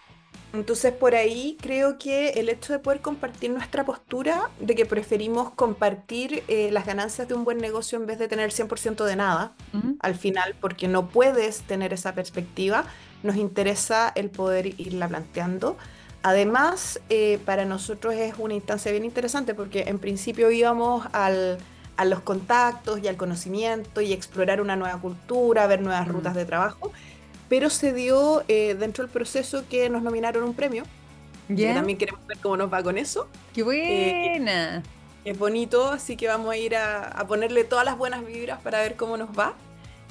entonces 0.54 0.94
por 0.94 1.14
ahí 1.14 1.58
creo 1.60 1.98
que 1.98 2.30
el 2.30 2.50
hecho 2.50 2.74
de 2.74 2.80
poder 2.80 3.02
compartir 3.02 3.50
nuestra 3.50 3.84
postura, 3.86 4.50
de 4.60 4.76
que 4.76 4.86
preferimos 4.86 5.52
compartir 5.52 6.44
eh, 6.48 6.70
las 6.72 6.86
ganancias 6.86 7.28
de 7.28 7.34
un 7.34 7.44
buen 7.44 7.58
negocio 7.58 7.98
en 7.98 8.06
vez 8.06 8.18
de 8.20 8.28
tener 8.28 8.52
100% 8.52 9.04
de 9.04 9.16
nada 9.16 9.54
al 10.00 10.16
final, 10.16 10.56
porque 10.62 10.88
no 10.88 11.10
puedes 11.10 11.62
tener 11.62 11.92
esa 11.92 12.14
perspectiva, 12.14 12.86
nos 13.24 13.36
interesa 13.36 14.12
el 14.16 14.30
poder 14.30 14.80
irla 14.80 15.08
planteando. 15.08 15.78
Además, 16.24 17.00
eh, 17.10 17.40
para 17.46 17.66
nosotros 17.66 18.16
es 18.16 18.36
una 18.38 18.54
instancia 18.54 18.92
bien 18.92 19.06
interesante 19.06 19.54
porque 19.54 19.86
en 19.88 20.00
principio 20.00 20.52
íbamos 20.52 21.06
al, 21.14 21.58
a 21.96 22.06
los 22.06 22.22
contactos 22.22 23.00
y 23.02 23.08
al 23.08 23.18
conocimiento 23.18 24.02
y 24.02 24.14
explorar 24.14 24.62
una 24.62 24.76
nueva 24.76 25.00
cultura, 25.00 25.68
ver 25.68 25.82
nuevas 25.82 26.08
rutas 26.08 26.36
de 26.36 26.46
trabajo 26.46 26.92
pero 27.50 27.70
se 27.70 27.94
dio 27.94 28.44
eh, 28.48 28.76
dentro 28.76 29.04
del 29.04 29.12
proceso 29.12 29.64
que 29.70 29.90
nos 29.90 30.02
nominaron 30.04 30.44
un 30.44 30.54
premio. 30.54 30.84
Que 31.48 31.74
también 31.74 31.98
queremos 31.98 32.26
ver 32.28 32.38
cómo 32.40 32.58
nos 32.58 32.72
va 32.72 32.84
con 32.84 32.98
eso. 32.98 33.30
¡Qué 33.54 33.62
eh, 33.62 34.34
buena! 34.36 34.84
es 35.24 35.38
bonito, 35.38 35.92
así 35.92 36.18
que 36.18 36.28
vamos 36.28 36.52
a 36.52 36.58
ir 36.58 36.76
a, 36.76 37.26
ponerle 37.28 37.64
todas 37.64 37.86
las 37.86 37.98
buenas 37.98 38.26
vibras 38.26 38.62
para 38.62 38.80
ver 38.80 38.96
cómo 38.96 39.18
nos 39.18 39.30
va, 39.38 39.56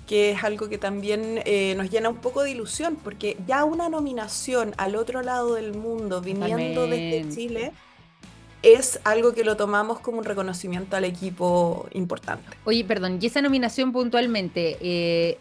que 0.07 0.31
es 0.31 0.45
algo 0.45 0.69
que 0.69 0.79
también 0.79 1.43
eh, 1.45 1.75
nos 1.77 1.91
llena 1.91 2.09
un 2.09 2.17
poco 2.17 2.43
de 2.43 2.51
ilusión, 2.51 2.97
porque 2.97 3.37
ya 3.47 3.65
una 3.65 3.89
nominación 3.89 4.75
al 4.77 4.97
otro 4.97 5.23
lado 5.23 5.55
del 5.55 5.75
mundo, 5.75 6.21
viniendo 6.21 6.87
desde 6.87 7.29
Chile, 7.35 7.73
es 8.63 9.01
algo 9.05 9.35
que 9.35 9.45
lo 9.45 9.57
tomamos 9.57 10.01
como 10.01 10.19
un 10.19 10.25
reconocimiento 10.25 10.97
al 10.97 11.05
equipo 11.05 11.89
importante. 11.93 12.57
Oye, 12.65 12.85
perdón, 12.85 13.19
y 13.21 13.27
esa 13.27 13.43
nominación 13.43 13.93
puntualmente, 13.93 15.39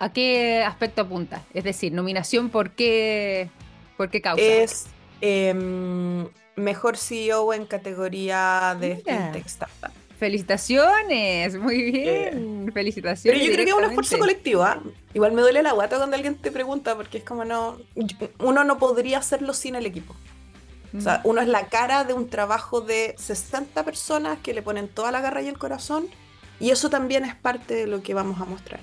¿A 0.00 0.12
qué 0.12 0.62
aspecto 0.62 1.02
apunta? 1.02 1.42
Es 1.52 1.64
decir, 1.64 1.92
nominación, 1.92 2.50
¿por 2.50 2.70
qué, 2.70 3.50
por 3.96 4.10
qué 4.10 4.20
causa? 4.20 4.42
Es 4.42 4.86
em, 5.20 6.28
mejor 6.54 6.96
CEO 6.96 7.52
en 7.52 7.66
categoría 7.66 8.76
de 8.78 8.96
fintech 8.96 9.46
startup. 9.46 9.90
Felicitaciones, 10.18 11.56
muy 11.56 11.92
bien. 11.92 12.70
Felicitaciones. 12.74 13.40
Pero 13.40 13.48
yo 13.48 13.54
creo 13.54 13.64
que 13.64 13.70
es 13.70 13.76
un 13.76 13.84
esfuerzo 13.84 14.18
colectivo. 14.18 14.62
¿ah? 14.64 14.82
Igual 15.14 15.32
me 15.32 15.42
duele 15.42 15.62
la 15.62 15.72
guata 15.72 15.96
cuando 15.96 16.16
alguien 16.16 16.34
te 16.34 16.50
pregunta, 16.50 16.96
porque 16.96 17.18
es 17.18 17.24
como 17.24 17.44
no. 17.44 17.78
Uno 18.40 18.64
no 18.64 18.78
podría 18.78 19.18
hacerlo 19.18 19.54
sin 19.54 19.76
el 19.76 19.86
equipo. 19.86 20.16
O 20.96 21.00
sea, 21.00 21.18
mm. 21.18 21.28
uno 21.28 21.40
es 21.40 21.48
la 21.48 21.66
cara 21.68 22.02
de 22.04 22.14
un 22.14 22.28
trabajo 22.28 22.80
de 22.80 23.14
60 23.16 23.84
personas 23.84 24.38
que 24.40 24.54
le 24.54 24.62
ponen 24.62 24.88
toda 24.88 25.12
la 25.12 25.20
garra 25.20 25.42
y 25.42 25.48
el 25.48 25.58
corazón, 25.58 26.08
y 26.58 26.70
eso 26.70 26.90
también 26.90 27.24
es 27.24 27.34
parte 27.36 27.74
de 27.74 27.86
lo 27.86 28.02
que 28.02 28.14
vamos 28.14 28.40
a 28.40 28.44
mostrar. 28.44 28.80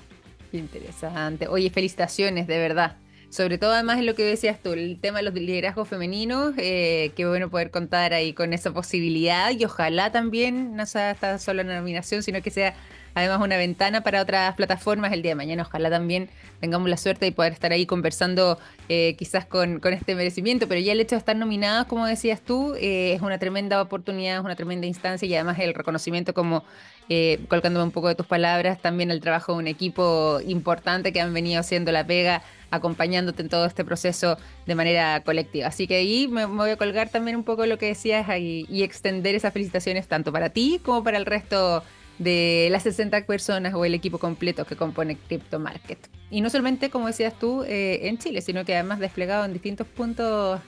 Interesante. 0.52 1.48
Oye, 1.48 1.68
felicitaciones, 1.70 2.46
de 2.46 2.58
verdad. 2.58 2.96
Sobre 3.28 3.58
todo 3.58 3.72
además 3.72 3.98
en 3.98 4.06
lo 4.06 4.14
que 4.14 4.24
decías 4.24 4.62
tú, 4.62 4.72
el 4.72 4.98
tema 5.00 5.18
de 5.18 5.24
los 5.24 5.34
liderazgos 5.34 5.88
femeninos, 5.88 6.54
eh, 6.58 7.12
qué 7.16 7.26
bueno 7.26 7.50
poder 7.50 7.70
contar 7.70 8.14
ahí 8.14 8.32
con 8.32 8.52
esa 8.52 8.72
posibilidad 8.72 9.50
y 9.50 9.64
ojalá 9.64 10.12
también 10.12 10.76
no 10.76 10.86
sea 10.86 11.10
esta 11.10 11.38
solo 11.38 11.62
una 11.62 11.76
nominación, 11.76 12.22
sino 12.22 12.40
que 12.40 12.50
sea 12.50 12.74
además 13.16 13.40
una 13.40 13.56
ventana 13.56 14.02
para 14.02 14.20
otras 14.20 14.54
plataformas 14.56 15.10
el 15.12 15.22
día 15.22 15.30
de 15.30 15.36
mañana. 15.36 15.62
Ojalá 15.62 15.88
también 15.88 16.28
tengamos 16.60 16.88
la 16.90 16.98
suerte 16.98 17.24
de 17.24 17.32
poder 17.32 17.54
estar 17.54 17.72
ahí 17.72 17.86
conversando 17.86 18.58
eh, 18.90 19.16
quizás 19.18 19.46
con, 19.46 19.80
este 19.82 20.14
merecimiento, 20.14 20.68
pero 20.68 20.80
ya 20.82 20.92
el 20.92 21.00
hecho 21.00 21.16
de 21.16 21.20
estar 21.20 21.34
nominadas, 21.34 21.86
como 21.86 22.06
decías 22.06 22.42
tú, 22.42 22.74
eh, 22.74 23.14
es 23.14 23.22
una 23.22 23.38
tremenda 23.38 23.80
oportunidad, 23.80 24.36
es 24.36 24.44
una 24.44 24.54
tremenda 24.54 24.86
instancia 24.86 25.26
y 25.26 25.34
además 25.34 25.58
el 25.60 25.72
reconocimiento 25.72 26.34
como 26.34 26.62
eh, 27.08 27.40
colocándome 27.48 27.84
un 27.84 27.90
poco 27.90 28.08
de 28.08 28.16
tus 28.16 28.26
palabras, 28.26 28.82
también 28.82 29.10
el 29.10 29.22
trabajo 29.22 29.52
de 29.52 29.58
un 29.60 29.66
equipo 29.66 30.38
importante 30.46 31.10
que 31.10 31.22
han 31.22 31.32
venido 31.32 31.60
haciendo 31.60 31.92
la 31.92 32.06
pega 32.06 32.42
acompañándote 32.70 33.40
en 33.40 33.48
todo 33.48 33.64
este 33.64 33.82
proceso 33.82 34.36
de 34.66 34.74
manera 34.74 35.22
colectiva. 35.22 35.68
Así 35.68 35.86
que 35.86 35.96
ahí 35.96 36.28
me, 36.28 36.44
voy 36.44 36.68
a 36.68 36.76
colgar 36.76 37.08
también 37.08 37.36
un 37.38 37.44
poco 37.44 37.64
lo 37.64 37.78
que 37.78 37.86
decías 37.86 38.28
y, 38.38 38.66
y 38.68 38.82
extender 38.82 39.34
esas 39.34 39.54
felicitaciones 39.54 40.06
tanto 40.06 40.32
para 40.32 40.50
ti 40.50 40.80
como 40.84 41.02
para 41.02 41.16
el 41.16 41.24
resto 41.24 41.82
de 42.18 42.68
las 42.70 42.82
60 42.84 43.26
personas 43.26 43.74
o 43.74 43.84
el 43.84 43.94
equipo 43.94 44.18
completo 44.18 44.64
que 44.64 44.76
compone 44.76 45.16
Crypto 45.16 45.58
Market. 45.58 45.98
Y 46.30 46.40
no 46.40 46.50
solamente, 46.50 46.90
como 46.90 47.06
decías 47.06 47.38
tú, 47.38 47.62
eh, 47.64 48.08
en 48.08 48.18
Chile, 48.18 48.40
sino 48.40 48.64
que 48.64 48.74
además 48.74 48.98
desplegado 48.98 49.44
en 49.44 49.52
distintos 49.52 49.86
puntos 49.86 50.60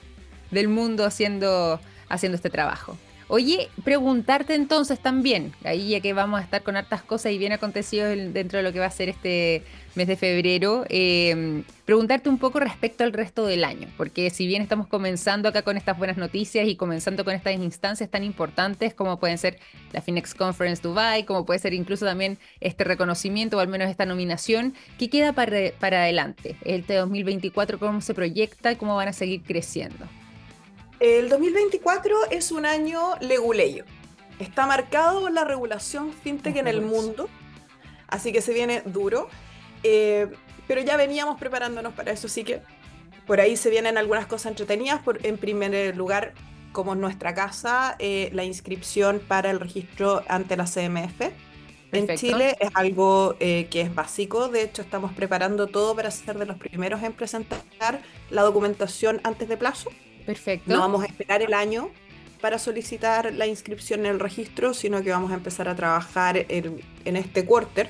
del 0.51 0.67
mundo 0.67 1.05
haciendo, 1.05 1.79
haciendo 2.07 2.35
este 2.35 2.49
trabajo. 2.49 2.97
Oye, 3.31 3.69
preguntarte 3.83 4.55
entonces 4.55 4.99
también, 4.99 5.53
ahí 5.63 5.89
ya 5.89 5.99
que 5.99 6.13
vamos 6.13 6.39
a 6.39 6.43
estar 6.43 6.63
con 6.63 6.75
hartas 6.75 7.03
cosas 7.03 7.31
y 7.31 7.37
bien 7.37 7.51
acontecidos 7.51 8.09
dentro 8.33 8.57
de 8.57 8.63
lo 8.63 8.73
que 8.73 8.79
va 8.79 8.87
a 8.87 8.91
ser 8.91 9.07
este 9.07 9.61
mes 9.93 10.07
de 10.07 10.15
febrero, 10.15 10.83
em, 10.89 11.63
preguntarte 11.85 12.27
un 12.27 12.39
poco 12.39 12.59
respecto 12.59 13.03
al 13.03 13.13
resto 13.13 13.45
del 13.45 13.65
año, 13.65 13.87
porque 13.97 14.31
si 14.31 14.47
bien 14.47 14.63
estamos 14.63 14.87
comenzando 14.87 15.47
acá 15.47 15.61
con 15.61 15.77
estas 15.77 15.95
buenas 15.95 16.17
noticias 16.17 16.67
y 16.67 16.75
comenzando 16.75 17.23
con 17.23 17.35
estas 17.35 17.53
instancias 17.53 18.09
tan 18.09 18.23
importantes 18.23 18.95
como 18.95 19.19
pueden 19.19 19.37
ser 19.37 19.59
la 19.91 20.01
Finex 20.01 20.33
Conference 20.33 20.81
Dubai, 20.81 21.23
como 21.25 21.45
puede 21.45 21.59
ser 21.59 21.75
incluso 21.75 22.07
también 22.07 22.39
este 22.61 22.83
reconocimiento 22.83 23.57
o 23.57 23.59
al 23.59 23.67
menos 23.67 23.91
esta 23.91 24.07
nominación, 24.07 24.73
¿qué 24.97 25.07
queda 25.07 25.33
para, 25.33 25.71
para 25.79 26.01
adelante? 26.01 26.55
El 26.65 26.83
T 26.83 26.95
2024, 26.95 27.77
¿cómo 27.77 28.01
se 28.01 28.15
proyecta 28.15 28.71
y 28.71 28.75
cómo 28.75 28.95
van 28.95 29.09
a 29.09 29.13
seguir 29.13 29.43
creciendo? 29.43 30.09
El 30.99 31.29
2024 31.29 32.29
es 32.29 32.51
un 32.51 32.65
año 32.65 33.15
leguleyo. 33.21 33.85
Está 34.37 34.65
marcado 34.65 35.21
por 35.21 35.31
la 35.31 35.45
regulación 35.45 36.11
fintech 36.11 36.57
en 36.57 36.67
el 36.67 36.81
mundo, 36.81 37.29
así 38.07 38.33
que 38.33 38.41
se 38.41 38.53
viene 38.53 38.81
duro. 38.85 39.29
Eh, 39.83 40.27
pero 40.67 40.81
ya 40.81 40.97
veníamos 40.97 41.39
preparándonos 41.39 41.93
para 41.93 42.11
eso, 42.11 42.27
así 42.27 42.43
que 42.43 42.61
por 43.25 43.39
ahí 43.39 43.55
se 43.55 43.69
vienen 43.69 43.97
algunas 43.97 44.27
cosas 44.27 44.51
entretenidas. 44.51 45.01
Por, 45.01 45.25
en 45.25 45.37
primer 45.37 45.95
lugar, 45.95 46.33
como 46.73 46.93
en 46.93 47.01
nuestra 47.01 47.33
casa, 47.33 47.95
eh, 47.99 48.29
la 48.33 48.43
inscripción 48.43 49.21
para 49.25 49.51
el 49.51 49.59
registro 49.61 50.21
ante 50.27 50.57
la 50.57 50.65
CMF. 50.65 51.31
En 51.91 52.17
Chile 52.17 52.55
es 52.59 52.69
algo 52.75 53.35
eh, 53.39 53.67
que 53.71 53.81
es 53.81 53.95
básico, 53.95 54.47
de 54.47 54.61
hecho 54.61 54.83
estamos 54.83 55.11
preparando 55.13 55.65
todo 55.65 55.95
para 55.95 56.11
ser 56.11 56.37
de 56.37 56.45
los 56.45 56.57
primeros 56.57 57.01
en 57.01 57.13
presentar 57.13 58.01
la 58.29 58.43
documentación 58.43 59.21
antes 59.23 59.49
de 59.49 59.57
plazo. 59.57 59.89
Perfecto. 60.29 60.71
No 60.71 60.81
vamos 60.81 61.01
a 61.01 61.07
esperar 61.07 61.41
el 61.41 61.55
año 61.55 61.89
para 62.39 62.59
solicitar 62.59 63.33
la 63.33 63.47
inscripción 63.47 64.01
en 64.01 64.11
el 64.11 64.19
registro, 64.19 64.75
sino 64.75 65.01
que 65.01 65.09
vamos 65.09 65.31
a 65.31 65.33
empezar 65.33 65.67
a 65.67 65.75
trabajar 65.75 66.45
en, 66.49 66.83
este 67.03 67.45
quarter 67.45 67.89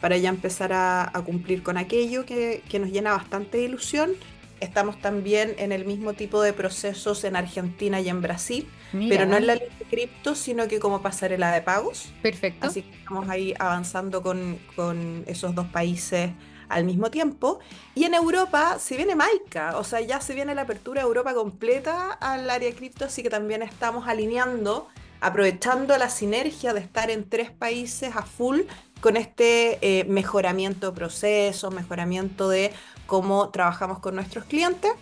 para 0.00 0.16
ya 0.16 0.28
empezar 0.28 0.72
a, 0.72 1.12
cumplir 1.24 1.62
con 1.62 1.76
aquello 1.76 2.26
que, 2.26 2.60
nos 2.80 2.90
llena 2.90 3.12
bastante 3.12 3.58
de 3.58 3.64
ilusión. 3.66 4.14
Estamos 4.58 5.00
también 5.00 5.54
en 5.58 5.70
el 5.70 5.84
mismo 5.84 6.14
tipo 6.14 6.42
de 6.42 6.52
procesos 6.52 7.22
en 7.22 7.36
Argentina 7.36 8.00
y 8.00 8.08
en 8.08 8.20
Brasil, 8.20 8.66
pero 9.08 9.24
no 9.24 9.36
en 9.36 9.46
la 9.46 9.54
ley 9.54 9.68
de 9.78 9.84
cripto, 9.84 10.34
sino 10.34 10.66
que 10.66 10.80
como 10.80 11.02
pasarela 11.02 11.52
de 11.52 11.62
pagos. 11.62 12.12
Perfecto. 12.20 12.66
Así 12.66 12.82
que 12.82 12.96
estamos 12.96 13.28
ahí 13.28 13.54
avanzando 13.60 14.22
con, 14.22 14.58
con 14.74 15.22
esos 15.28 15.54
dos 15.54 15.68
países 15.68 16.32
al 16.68 16.84
mismo 16.84 17.10
tiempo. 17.10 17.58
Y 17.94 18.04
en 18.04 18.14
Europa 18.14 18.78
se 18.78 18.96
viene 18.96 19.14
Maika, 19.14 19.78
o 19.78 19.84
sea, 19.84 20.00
ya 20.00 20.20
se 20.20 20.34
viene 20.34 20.54
la 20.54 20.62
apertura 20.62 21.02
de 21.02 21.06
Europa 21.06 21.34
completa 21.34 22.12
al 22.12 22.48
área 22.50 22.72
cripto, 22.74 23.04
así 23.04 23.22
que 23.22 23.30
también 23.30 23.62
estamos 23.62 24.08
alineando, 24.08 24.88
aprovechando 25.20 25.96
la 25.98 26.10
sinergia 26.10 26.72
de 26.74 26.80
estar 26.80 27.10
en 27.10 27.28
tres 27.28 27.50
países 27.50 28.14
a 28.16 28.22
full 28.22 28.62
con 29.00 29.16
este 29.16 29.78
eh, 29.82 30.04
mejoramiento 30.04 30.90
de 30.90 30.96
procesos, 30.96 31.72
mejoramiento 31.72 32.48
de 32.48 32.72
cómo 33.06 33.50
trabajamos 33.50 33.98
con 34.00 34.14
nuestros 34.14 34.44
clientes, 34.44 34.92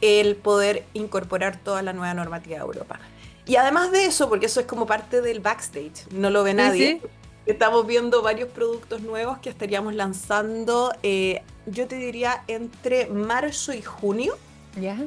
el 0.00 0.36
poder 0.36 0.84
incorporar 0.94 1.56
toda 1.56 1.82
la 1.82 1.92
nueva 1.92 2.14
normativa 2.14 2.56
de 2.56 2.62
Europa. 2.62 3.00
Y 3.46 3.56
además 3.56 3.90
de 3.92 4.04
eso, 4.04 4.28
porque 4.28 4.46
eso 4.46 4.60
es 4.60 4.66
como 4.66 4.86
parte 4.86 5.22
del 5.22 5.40
backstage, 5.40 6.06
no 6.12 6.28
lo 6.28 6.42
ve 6.42 6.52
nadie, 6.52 7.00
Estamos 7.48 7.86
viendo 7.86 8.20
varios 8.20 8.50
productos 8.50 9.00
nuevos 9.00 9.38
que 9.38 9.48
estaríamos 9.48 9.94
lanzando, 9.94 10.92
eh, 11.02 11.40
yo 11.64 11.88
te 11.88 11.96
diría, 11.96 12.44
entre 12.46 13.06
marzo 13.06 13.72
y 13.72 13.80
junio. 13.80 14.36
¿Ya? 14.78 14.98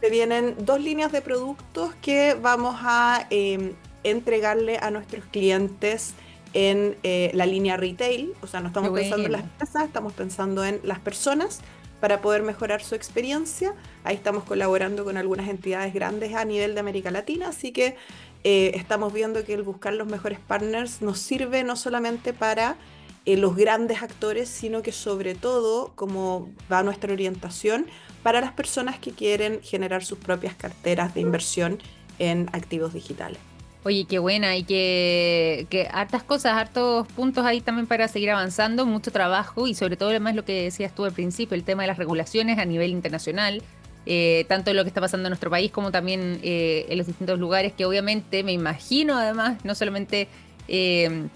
Se 0.00 0.08
vienen 0.08 0.54
dos 0.64 0.80
líneas 0.80 1.12
de 1.12 1.20
productos 1.20 1.94
que 2.00 2.38
vamos 2.40 2.76
a 2.80 3.26
em, 3.28 3.74
entregarle 4.02 4.78
a 4.78 4.90
nuestros 4.90 5.26
clientes 5.26 6.14
en 6.54 6.96
eh, 7.02 7.30
la 7.34 7.44
línea 7.44 7.76
retail. 7.76 8.32
O 8.40 8.46
sea, 8.46 8.60
no 8.60 8.68
estamos 8.68 8.90
pensando 8.98 9.26
en 9.26 9.32
las 9.32 9.42
empresas, 9.42 9.84
estamos 9.84 10.14
pensando 10.14 10.64
en 10.64 10.80
las 10.84 11.00
personas 11.00 11.60
para 12.00 12.22
poder 12.22 12.44
mejorar 12.44 12.82
su 12.82 12.94
experiencia. 12.94 13.74
Ahí 14.04 14.16
estamos 14.16 14.44
colaborando 14.44 15.04
con 15.04 15.18
algunas 15.18 15.50
entidades 15.50 15.92
grandes 15.92 16.34
a 16.34 16.46
nivel 16.46 16.72
de 16.72 16.80
América 16.80 17.10
Latina, 17.10 17.48
así 17.48 17.72
que 17.72 17.96
eh, 18.44 18.72
estamos 18.74 19.12
viendo 19.12 19.42
que 19.44 19.54
el 19.54 19.62
buscar 19.62 19.94
los 19.94 20.06
mejores 20.06 20.38
partners 20.38 21.00
nos 21.00 21.18
sirve 21.18 21.64
no 21.64 21.76
solamente 21.76 22.34
para 22.34 22.76
eh, 23.24 23.38
los 23.38 23.56
grandes 23.56 24.02
actores, 24.02 24.50
sino 24.50 24.82
que 24.82 24.92
sobre 24.92 25.34
todo, 25.34 25.92
como 25.94 26.50
va 26.70 26.82
nuestra 26.82 27.10
orientación, 27.10 27.86
para 28.22 28.42
las 28.42 28.52
personas 28.52 28.98
que 28.98 29.12
quieren 29.12 29.62
generar 29.62 30.04
sus 30.04 30.18
propias 30.18 30.54
carteras 30.54 31.14
de 31.14 31.22
inversión 31.22 31.78
en 32.18 32.50
activos 32.52 32.92
digitales. 32.92 33.38
Oye, 33.82 34.06
qué 34.06 34.18
buena 34.18 34.56
y 34.56 34.64
que, 34.64 35.66
que, 35.70 35.88
hartas 35.90 36.22
cosas, 36.22 36.54
hartos 36.54 37.06
puntos 37.08 37.44
ahí 37.44 37.60
también 37.62 37.86
para 37.86 38.08
seguir 38.08 38.30
avanzando, 38.30 38.86
mucho 38.86 39.10
trabajo 39.10 39.66
y 39.66 39.74
sobre 39.74 39.96
todo 39.96 40.10
además 40.10 40.34
lo 40.34 40.44
que 40.44 40.64
decías 40.64 40.94
tú 40.94 41.04
al 41.04 41.12
principio, 41.12 41.54
el 41.54 41.64
tema 41.64 41.82
de 41.82 41.88
las 41.88 41.98
regulaciones 41.98 42.58
a 42.58 42.64
nivel 42.64 42.90
internacional, 42.90 43.62
eh, 44.06 44.44
tanto 44.48 44.72
lo 44.74 44.82
que 44.84 44.88
está 44.88 45.00
pasando 45.00 45.28
en 45.28 45.30
nuestro 45.30 45.50
país 45.50 45.70
como 45.70 45.90
también 45.90 46.38
eh, 46.42 46.86
en 46.88 46.98
los 46.98 47.06
distintos 47.06 47.38
lugares, 47.38 47.72
que 47.72 47.86
obviamente 47.86 48.42
me 48.42 48.52
imagino 48.52 49.16
además 49.16 49.64
no 49.64 49.74
solamente 49.74 50.28
eh, 50.68 51.28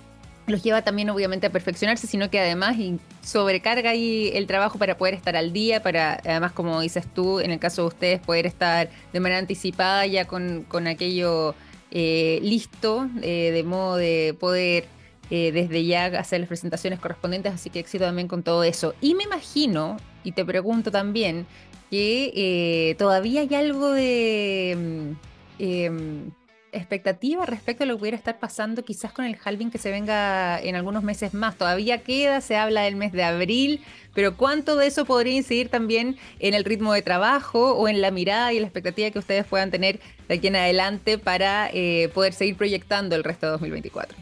los 0.47 0.63
lleva 0.63 0.83
también 0.83 1.09
obviamente 1.11 1.47
a 1.47 1.51
perfeccionarse, 1.51 2.07
sino 2.07 2.31
que 2.31 2.39
además 2.39 2.77
sobrecarga 3.23 3.91
ahí 3.91 4.31
el 4.35 4.47
trabajo 4.47 4.79
para 4.79 4.99
poder 4.99 5.15
estar 5.15 5.37
al 5.37 5.53
día, 5.53 5.83
para 5.83 6.15
además 6.25 6.53
como 6.53 6.81
dices 6.81 7.07
tú, 7.15 7.41
en 7.41 7.51
el 7.51 7.59
caso 7.59 7.83
de 7.83 7.89
ustedes, 7.89 8.21
poder 8.21 8.47
estar 8.47 8.91
de 9.13 9.21
manera 9.21 9.39
anticipada 9.39 10.07
ya 10.07 10.27
con, 10.27 10.65
con 10.69 10.87
aquello 10.87 11.55
listo, 11.91 13.09
de 13.15 13.63
modo 13.67 13.97
de 13.97 14.37
poder... 14.39 14.87
desde 15.31 15.85
ya 15.85 16.07
hacer 16.07 16.41
las 16.41 16.49
presentaciones 16.49 16.99
correspondientes, 16.99 17.53
así 17.53 17.69
que 17.69 17.81
éxito 17.81 18.05
también 18.05 18.29
con 18.29 18.43
todo 18.43 18.65
eso. 18.65 18.95
Y 19.03 19.15
me 19.15 19.25
imagino, 19.25 19.99
y 20.25 20.33
te 20.33 20.43
pregunto 20.43 20.91
también, 20.91 21.47
que 21.91 22.33
eh, 22.35 22.95
todavía 22.97 23.41
hay 23.43 23.55
algo 23.55 23.91
de 23.91 24.77
mm, 24.77 25.63
em, 25.63 26.31
expectativa 26.73 27.47
respecto 27.47 27.85
a 27.85 27.87
lo 27.87 27.95
que 27.95 27.99
pudiera 28.01 28.17
estar 28.17 28.39
pasando 28.39 28.85
quizás 28.85 29.13
con 29.13 29.25
el 29.25 29.39
halving 29.43 29.71
que 29.71 29.79
se 29.79 29.91
venga 29.91 30.61
en 30.61 30.77
algunos 30.77 31.03
meses 31.03 31.35
más. 31.35 31.57
Todavía 31.57 32.03
queda, 32.03 32.41
se 32.41 32.57
habla 32.57 32.83
del 32.83 32.97
mes 32.97 33.13
de 33.13 33.25
abril, 33.25 33.81
pero 34.15 34.37
¿cuánto 34.37 34.77
de 34.77 34.87
eso 34.87 35.05
podría 35.05 35.35
incidir 35.35 35.71
también 35.71 36.17
en 36.41 36.55
el 36.55 36.65
ritmo 36.65 36.93
de 36.93 37.03
trabajo 37.03 37.73
o 37.73 37.89
en 37.89 38.01
la 38.01 38.11
mirada 38.11 38.53
y 38.53 38.61
la 38.61 38.67
expectativa 38.67 39.11
que 39.11 39.19
ustedes 39.19 39.47
puedan 39.47 39.71
tener 39.71 40.01
de 40.29 40.35
aquí 40.35 40.47
en 40.49 40.57
adelante 40.57 41.19
para 41.19 41.71
eh, 41.73 42.11
poder 42.13 42.35
seguir 42.35 42.57
proyectando 42.57 43.17
el 43.17 43.25
resto 43.25 43.47
de 43.47 43.53
2024? 43.53 44.17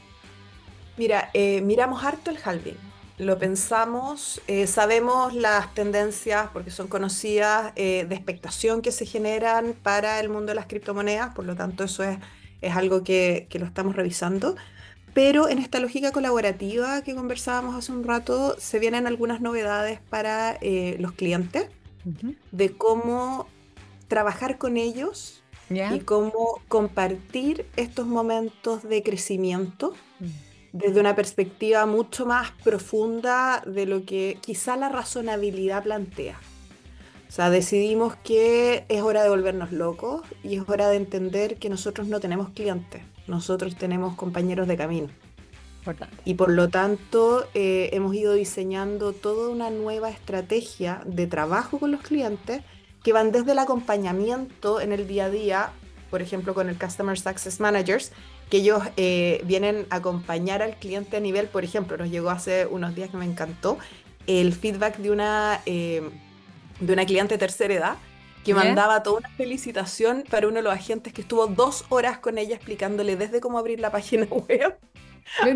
Mira, 0.96 1.30
eh, 1.34 1.60
miramos 1.60 2.02
harto 2.04 2.30
el 2.30 2.38
halving 2.42 2.95
lo 3.18 3.38
pensamos, 3.38 4.42
eh, 4.46 4.66
sabemos 4.66 5.34
las 5.34 5.72
tendencias, 5.74 6.50
porque 6.52 6.70
son 6.70 6.86
conocidas, 6.86 7.72
eh, 7.76 8.04
de 8.06 8.14
expectación 8.14 8.82
que 8.82 8.92
se 8.92 9.06
generan 9.06 9.74
para 9.82 10.20
el 10.20 10.28
mundo 10.28 10.48
de 10.48 10.54
las 10.54 10.66
criptomonedas, 10.66 11.34
por 11.34 11.46
lo 11.46 11.56
tanto 11.56 11.84
eso 11.84 12.04
es, 12.04 12.18
es 12.60 12.76
algo 12.76 13.04
que, 13.04 13.46
que, 13.48 13.58
lo 13.58 13.64
estamos 13.64 13.96
revisando. 13.96 14.56
Pero 15.14 15.48
en 15.48 15.58
esta 15.58 15.80
lógica 15.80 16.12
colaborativa 16.12 17.02
que 17.02 17.14
conversábamos 17.14 17.74
hace 17.74 17.90
un 17.90 18.04
rato, 18.04 18.54
se 18.58 18.78
vienen 18.78 19.06
algunas 19.06 19.40
novedades 19.40 19.98
para 20.10 20.58
eh, 20.60 20.96
los 21.00 21.12
clientes 21.12 21.68
de 22.52 22.76
cómo 22.76 23.48
trabajar 24.08 24.58
con 24.58 24.76
ellos 24.76 25.42
y 25.70 26.00
cómo 26.00 26.60
compartir 26.68 27.66
estos 27.76 28.06
momentos 28.06 28.82
de 28.82 29.02
crecimiento. 29.02 29.94
Mm 30.20 30.45
desde 30.76 31.00
una 31.00 31.16
perspectiva 31.16 31.86
mucho 31.86 32.26
más 32.26 32.50
profunda 32.62 33.62
de 33.66 33.86
lo 33.86 34.04
que 34.04 34.38
quizá 34.42 34.76
la 34.76 34.90
razonabilidad 34.90 35.82
plantea. 35.82 36.38
O 37.28 37.32
sea, 37.32 37.50
decidimos 37.50 38.14
que 38.16 38.84
es 38.88 39.02
hora 39.02 39.22
de 39.22 39.30
volvernos 39.30 39.72
locos 39.72 40.22
y 40.42 40.56
es 40.56 40.68
hora 40.68 40.88
de 40.88 40.96
entender 40.96 41.56
que 41.56 41.70
nosotros 41.70 42.08
no 42.08 42.20
tenemos 42.20 42.50
clientes, 42.50 43.02
nosotros 43.26 43.76
tenemos 43.76 44.16
compañeros 44.16 44.68
de 44.68 44.76
camino. 44.76 45.08
Y 46.24 46.34
por 46.34 46.50
lo 46.50 46.68
tanto, 46.68 47.46
eh, 47.54 47.90
hemos 47.92 48.14
ido 48.14 48.34
diseñando 48.34 49.12
toda 49.12 49.48
una 49.48 49.70
nueva 49.70 50.10
estrategia 50.10 51.00
de 51.06 51.26
trabajo 51.26 51.78
con 51.78 51.92
los 51.92 52.02
clientes 52.02 52.62
que 53.04 53.12
van 53.12 53.30
desde 53.30 53.52
el 53.52 53.58
acompañamiento 53.60 54.80
en 54.80 54.92
el 54.92 55.06
día 55.06 55.26
a 55.26 55.30
día, 55.30 55.70
por 56.10 56.22
ejemplo, 56.22 56.54
con 56.54 56.68
el 56.68 56.76
Customer 56.76 57.18
Success 57.18 57.60
Managers, 57.60 58.10
que 58.50 58.58
ellos 58.58 58.82
eh, 58.96 59.40
vienen 59.44 59.86
a 59.90 59.96
acompañar 59.96 60.62
al 60.62 60.76
cliente 60.76 61.16
a 61.16 61.20
nivel, 61.20 61.48
por 61.48 61.64
ejemplo, 61.64 61.96
nos 61.96 62.10
llegó 62.10 62.30
hace 62.30 62.66
unos 62.66 62.94
días 62.94 63.10
que 63.10 63.16
me 63.16 63.24
encantó 63.24 63.78
el 64.26 64.52
feedback 64.52 64.98
de 64.98 65.10
una, 65.10 65.60
eh, 65.66 66.02
de 66.80 66.92
una 66.92 67.06
cliente 67.06 67.34
de 67.34 67.38
tercera 67.38 67.74
edad 67.74 67.96
que 68.44 68.54
mandaba 68.54 69.02
toda 69.02 69.18
una 69.18 69.28
felicitación 69.30 70.22
para 70.30 70.46
uno 70.46 70.56
de 70.56 70.62
los 70.62 70.72
agentes 70.72 71.12
que 71.12 71.22
estuvo 71.22 71.48
dos 71.48 71.84
horas 71.88 72.18
con 72.18 72.38
ella 72.38 72.54
explicándole 72.54 73.16
desde 73.16 73.40
cómo 73.40 73.58
abrir 73.58 73.80
la 73.80 73.90
página 73.90 74.24
web 74.30 74.76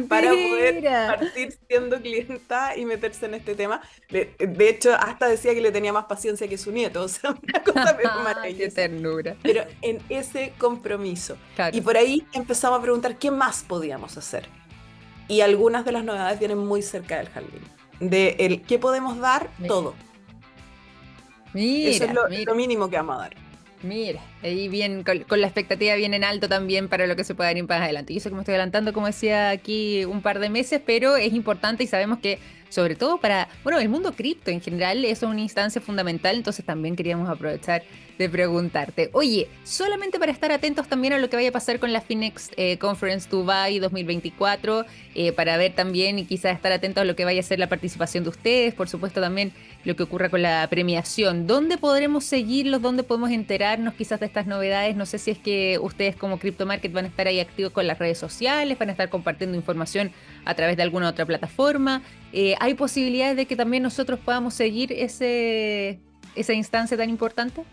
para 0.08 0.30
poder 0.30 0.82
partir 0.82 1.58
siendo 1.68 2.00
clienta 2.00 2.76
y 2.76 2.84
meterse 2.84 3.26
en 3.26 3.34
este 3.34 3.54
tema. 3.54 3.80
De, 4.08 4.34
hecho, 4.68 4.94
hasta 4.94 5.28
decía 5.28 5.54
que 5.54 5.60
le 5.60 5.72
tenía 5.72 5.92
más 5.92 6.06
paciencia 6.06 6.48
que 6.48 6.58
su 6.58 6.72
nieto, 6.72 7.02
o 7.04 7.08
sea, 7.08 7.30
una 7.30 7.62
cosa 7.62 7.96
Qué 8.56 8.68
ternura. 8.68 9.36
Pero 9.42 9.64
en 9.82 10.00
ese 10.08 10.52
compromiso. 10.58 11.36
Y 11.72 11.80
por 11.80 11.96
ahí 11.96 12.26
empezamos 12.32 12.78
a 12.78 12.82
preguntar 12.82 13.16
qué 13.16 13.30
más 13.30 13.62
podíamos 13.62 14.16
hacer. 14.16 14.48
Y 15.28 15.42
algunas 15.42 15.84
de 15.84 15.92
las 15.92 16.04
novedades 16.04 16.38
vienen 16.38 16.58
muy 16.58 16.82
cerca 16.82 17.18
del 17.18 17.28
jardín. 17.28 17.62
De 18.00 18.36
el 18.40 18.62
qué 18.62 18.78
podemos 18.78 19.18
dar, 19.18 19.50
todo. 19.68 19.94
Mira, 21.52 21.90
Eso 21.90 22.04
es 22.04 22.46
lo 22.46 22.54
mínimo 22.54 22.88
que 22.88 22.96
vamos 22.96 23.16
a 23.16 23.18
dar. 23.20 23.50
Mira, 23.82 24.20
ahí 24.42 24.68
bien, 24.68 25.04
con, 25.04 25.40
la 25.40 25.46
expectativa 25.46 25.94
bien 25.94 26.12
en 26.12 26.22
alto 26.22 26.49
también 26.49 26.88
para 26.88 27.06
lo 27.06 27.16
que 27.16 27.25
se 27.25 27.34
pueda 27.34 27.50
ir 27.52 27.66
más 27.66 27.80
adelante. 27.80 28.12
Yo 28.12 28.20
sé 28.20 28.28
que 28.28 28.34
me 28.34 28.42
estoy 28.42 28.52
adelantando, 28.52 28.92
como 28.92 29.06
decía 29.06 29.50
aquí, 29.50 30.04
un 30.04 30.20
par 30.20 30.38
de 30.38 30.50
meses, 30.50 30.82
pero 30.84 31.16
es 31.16 31.32
importante 31.32 31.84
y 31.84 31.87
sabemos 31.87 32.18
que 32.18 32.38
sobre 32.68 32.94
todo 32.94 33.18
para, 33.18 33.49
bueno, 33.64 33.80
el 33.80 33.88
mundo 33.88 34.12
cripto 34.12 34.50
en 34.50 34.60
general, 34.60 35.04
es 35.04 35.22
una 35.22 35.40
instancia 35.40 35.80
fundamental, 35.80 36.37
entonces 36.37 36.64
también 36.64 36.94
queríamos 36.94 37.28
aprovechar 37.28 37.82
de 38.20 38.28
preguntarte, 38.28 39.08
oye, 39.14 39.48
solamente 39.64 40.18
para 40.18 40.30
estar 40.30 40.52
atentos 40.52 40.86
también 40.86 41.14
a 41.14 41.18
lo 41.18 41.30
que 41.30 41.36
vaya 41.36 41.48
a 41.48 41.52
pasar 41.52 41.78
con 41.78 41.90
la 41.90 42.02
Finex 42.02 42.50
eh, 42.58 42.76
Conference 42.76 43.30
Dubai 43.30 43.78
2024, 43.78 44.84
eh, 45.14 45.32
para 45.32 45.56
ver 45.56 45.74
también 45.74 46.18
y 46.18 46.26
quizás 46.26 46.54
estar 46.54 46.70
atentos 46.70 47.00
a 47.00 47.06
lo 47.06 47.16
que 47.16 47.24
vaya 47.24 47.40
a 47.40 47.42
ser 47.42 47.58
la 47.58 47.70
participación 47.70 48.22
de 48.24 48.28
ustedes, 48.28 48.74
por 48.74 48.90
supuesto 48.90 49.22
también 49.22 49.52
lo 49.84 49.96
que 49.96 50.02
ocurra 50.02 50.28
con 50.28 50.42
la 50.42 50.66
premiación. 50.68 51.46
¿Dónde 51.46 51.78
podremos 51.78 52.26
seguirlos? 52.26 52.82
¿Dónde 52.82 53.04
podemos 53.04 53.30
enterarnos 53.30 53.94
quizás 53.94 54.20
de 54.20 54.26
estas 54.26 54.46
novedades? 54.46 54.96
No 54.96 55.06
sé 55.06 55.18
si 55.18 55.30
es 55.30 55.38
que 55.38 55.78
ustedes 55.80 56.14
como 56.14 56.38
Crypto 56.38 56.66
Market 56.66 56.92
van 56.92 57.06
a 57.06 57.08
estar 57.08 57.26
ahí 57.26 57.40
activos 57.40 57.72
con 57.72 57.86
las 57.86 57.98
redes 57.98 58.18
sociales, 58.18 58.78
van 58.78 58.90
a 58.90 58.92
estar 58.92 59.08
compartiendo 59.08 59.56
información 59.56 60.12
a 60.44 60.52
través 60.52 60.76
de 60.76 60.82
alguna 60.82 61.08
otra 61.08 61.24
plataforma. 61.24 62.02
Eh, 62.34 62.54
¿Hay 62.60 62.74
posibilidades 62.74 63.38
de 63.38 63.46
que 63.46 63.56
también 63.56 63.82
nosotros 63.82 64.20
podamos 64.20 64.52
seguir 64.52 64.92
ese, 64.92 66.00
esa 66.34 66.52
instancia 66.52 66.98
tan 66.98 67.08
importante? 67.08 67.64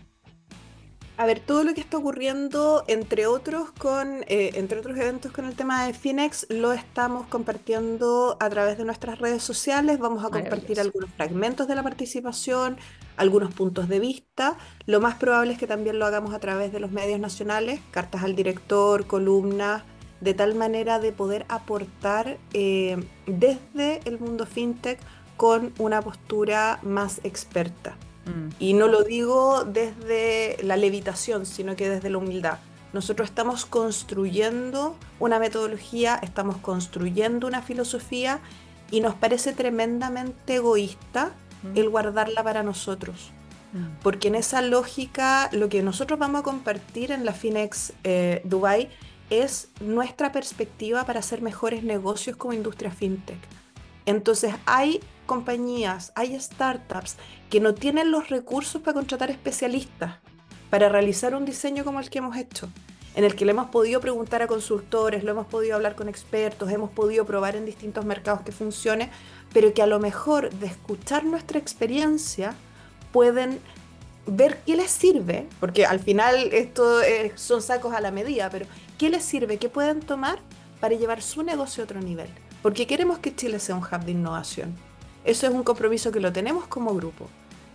A 1.18 1.26
ver, 1.26 1.40
todo 1.40 1.64
lo 1.64 1.74
que 1.74 1.80
está 1.80 1.98
ocurriendo, 1.98 2.84
entre 2.86 3.26
otros, 3.26 3.72
con, 3.72 4.22
eh, 4.28 4.52
entre 4.54 4.78
otros 4.78 4.96
eventos 4.96 5.32
con 5.32 5.46
el 5.46 5.56
tema 5.56 5.84
de 5.84 5.92
Finex, 5.92 6.46
lo 6.48 6.72
estamos 6.72 7.26
compartiendo 7.26 8.36
a 8.38 8.48
través 8.48 8.78
de 8.78 8.84
nuestras 8.84 9.18
redes 9.18 9.42
sociales. 9.42 9.98
Vamos 9.98 10.24
a 10.24 10.30
compartir 10.30 10.78
algunos 10.78 11.10
fragmentos 11.10 11.66
de 11.66 11.74
la 11.74 11.82
participación, 11.82 12.76
algunos 13.16 13.52
puntos 13.52 13.88
de 13.88 13.98
vista. 13.98 14.58
Lo 14.86 15.00
más 15.00 15.16
probable 15.16 15.54
es 15.54 15.58
que 15.58 15.66
también 15.66 15.98
lo 15.98 16.06
hagamos 16.06 16.32
a 16.34 16.38
través 16.38 16.70
de 16.70 16.78
los 16.78 16.92
medios 16.92 17.18
nacionales, 17.18 17.80
cartas 17.90 18.22
al 18.22 18.36
director, 18.36 19.08
columnas, 19.08 19.82
de 20.20 20.34
tal 20.34 20.54
manera 20.54 21.00
de 21.00 21.10
poder 21.10 21.46
aportar 21.48 22.38
eh, 22.52 22.96
desde 23.26 24.02
el 24.04 24.20
mundo 24.20 24.46
fintech 24.46 25.00
con 25.36 25.72
una 25.80 26.00
postura 26.00 26.78
más 26.84 27.20
experta. 27.24 27.96
Mm. 28.28 28.48
Y 28.58 28.74
no 28.74 28.88
lo 28.88 29.02
digo 29.02 29.64
desde 29.64 30.56
la 30.62 30.76
levitación, 30.76 31.46
sino 31.46 31.76
que 31.76 31.88
desde 31.88 32.10
la 32.10 32.18
humildad. 32.18 32.58
Nosotros 32.92 33.28
estamos 33.28 33.66
construyendo 33.66 34.96
una 35.18 35.38
metodología, 35.38 36.18
estamos 36.22 36.56
construyendo 36.58 37.46
una 37.46 37.62
filosofía 37.62 38.40
y 38.90 39.00
nos 39.00 39.14
parece 39.14 39.52
tremendamente 39.52 40.56
egoísta 40.56 41.32
mm. 41.62 41.76
el 41.76 41.88
guardarla 41.90 42.42
para 42.42 42.62
nosotros. 42.62 43.30
Mm. 43.72 44.00
Porque 44.02 44.28
en 44.28 44.34
esa 44.34 44.62
lógica, 44.62 45.50
lo 45.52 45.68
que 45.68 45.82
nosotros 45.82 46.18
vamos 46.18 46.40
a 46.40 46.44
compartir 46.44 47.12
en 47.12 47.24
la 47.24 47.32
Finex 47.32 47.92
eh, 48.04 48.40
Dubai 48.44 48.88
es 49.30 49.68
nuestra 49.80 50.32
perspectiva 50.32 51.04
para 51.04 51.20
hacer 51.20 51.42
mejores 51.42 51.82
negocios 51.84 52.36
como 52.36 52.54
industria 52.54 52.90
fintech. 52.90 53.38
Entonces 54.08 54.54
hay 54.64 55.00
compañías, 55.26 56.12
hay 56.14 56.40
startups 56.40 57.16
que 57.50 57.60
no 57.60 57.74
tienen 57.74 58.10
los 58.10 58.30
recursos 58.30 58.80
para 58.80 58.94
contratar 58.94 59.30
especialistas 59.30 60.14
para 60.70 60.88
realizar 60.88 61.34
un 61.34 61.44
diseño 61.44 61.84
como 61.84 62.00
el 62.00 62.08
que 62.08 62.18
hemos 62.18 62.34
hecho, 62.34 62.70
en 63.14 63.24
el 63.24 63.34
que 63.34 63.44
le 63.44 63.50
hemos 63.50 63.68
podido 63.68 64.00
preguntar 64.00 64.40
a 64.40 64.46
consultores, 64.46 65.24
lo 65.24 65.32
hemos 65.32 65.46
podido 65.46 65.74
hablar 65.74 65.94
con 65.94 66.08
expertos, 66.08 66.70
hemos 66.70 66.88
podido 66.88 67.26
probar 67.26 67.54
en 67.54 67.66
distintos 67.66 68.06
mercados 68.06 68.40
que 68.40 68.52
funcione, 68.52 69.10
pero 69.52 69.74
que 69.74 69.82
a 69.82 69.86
lo 69.86 69.98
mejor 69.98 70.48
de 70.54 70.68
escuchar 70.68 71.24
nuestra 71.24 71.58
experiencia 71.58 72.54
pueden 73.12 73.60
ver 74.26 74.58
qué 74.64 74.74
les 74.74 74.90
sirve, 74.90 75.46
porque 75.60 75.84
al 75.84 76.00
final 76.00 76.48
esto 76.52 77.00
son 77.34 77.60
sacos 77.60 77.92
a 77.92 78.00
la 78.00 78.10
medida, 78.10 78.48
pero 78.48 78.64
qué 78.96 79.10
les 79.10 79.22
sirve, 79.22 79.58
qué 79.58 79.68
pueden 79.68 80.00
tomar 80.00 80.38
para 80.80 80.94
llevar 80.94 81.20
su 81.20 81.42
negocio 81.42 81.82
a 81.82 81.84
otro 81.84 82.00
nivel. 82.00 82.30
Porque 82.62 82.86
queremos 82.86 83.18
que 83.18 83.34
Chile 83.34 83.58
sea 83.58 83.76
un 83.76 83.82
hub 83.82 84.04
de 84.04 84.12
innovación. 84.12 84.74
Eso 85.24 85.46
es 85.46 85.52
un 85.52 85.62
compromiso 85.62 86.10
que 86.12 86.20
lo 86.20 86.32
tenemos 86.32 86.66
como 86.66 86.94
grupo 86.94 87.28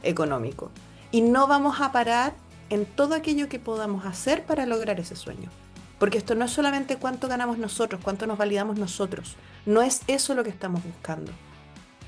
económico. 0.04 0.72
Y 1.12 1.22
no 1.22 1.48
vamos 1.48 1.82
a 1.82 1.92
parar 1.92 2.34
en 2.70 2.86
todo 2.86 3.16
aquello 3.16 3.50
que 3.50 3.60
podamos 3.60 4.06
hacer 4.06 4.44
para 4.44 4.66
lograr 4.66 5.00
ese 5.00 5.16
sueño. 5.16 5.50
Porque 6.00 6.18
esto 6.18 6.36
no 6.36 6.46
es 6.46 6.52
solamente 6.52 6.98
cuánto 6.98 7.28
ganamos 7.28 7.58
nosotros, 7.58 8.02
cuánto 8.04 8.28
nos 8.28 8.38
validamos 8.38 8.78
nosotros. 8.78 9.36
No 9.66 9.82
es 9.82 10.02
eso 10.08 10.36
lo 10.36 10.44
que 10.44 10.50
estamos 10.50 10.84
buscando. 10.84 11.32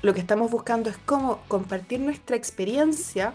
Lo 0.02 0.12
que 0.12 0.20
estamos 0.20 0.50
buscando 0.50 0.90
es 0.90 0.96
cómo 1.06 1.40
compartir 1.48 2.00
nuestra 2.00 2.36
experiencia 2.36 3.32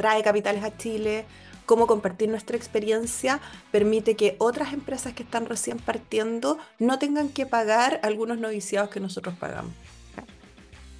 trae 0.00 0.22
capitales 0.22 0.64
a 0.64 0.74
Chile, 0.78 1.26
cómo 1.70 1.86
compartir 1.86 2.28
nuestra 2.28 2.56
experiencia 2.56 3.38
permite 3.70 4.16
que 4.16 4.34
otras 4.38 4.72
empresas 4.72 5.12
que 5.12 5.22
están 5.22 5.46
recién 5.46 5.78
partiendo 5.78 6.58
no 6.80 6.98
tengan 6.98 7.28
que 7.28 7.46
pagar 7.46 8.00
algunos 8.02 8.38
noviciados 8.38 8.90
que 8.90 8.98
nosotros 8.98 9.36
pagamos. 9.38 9.72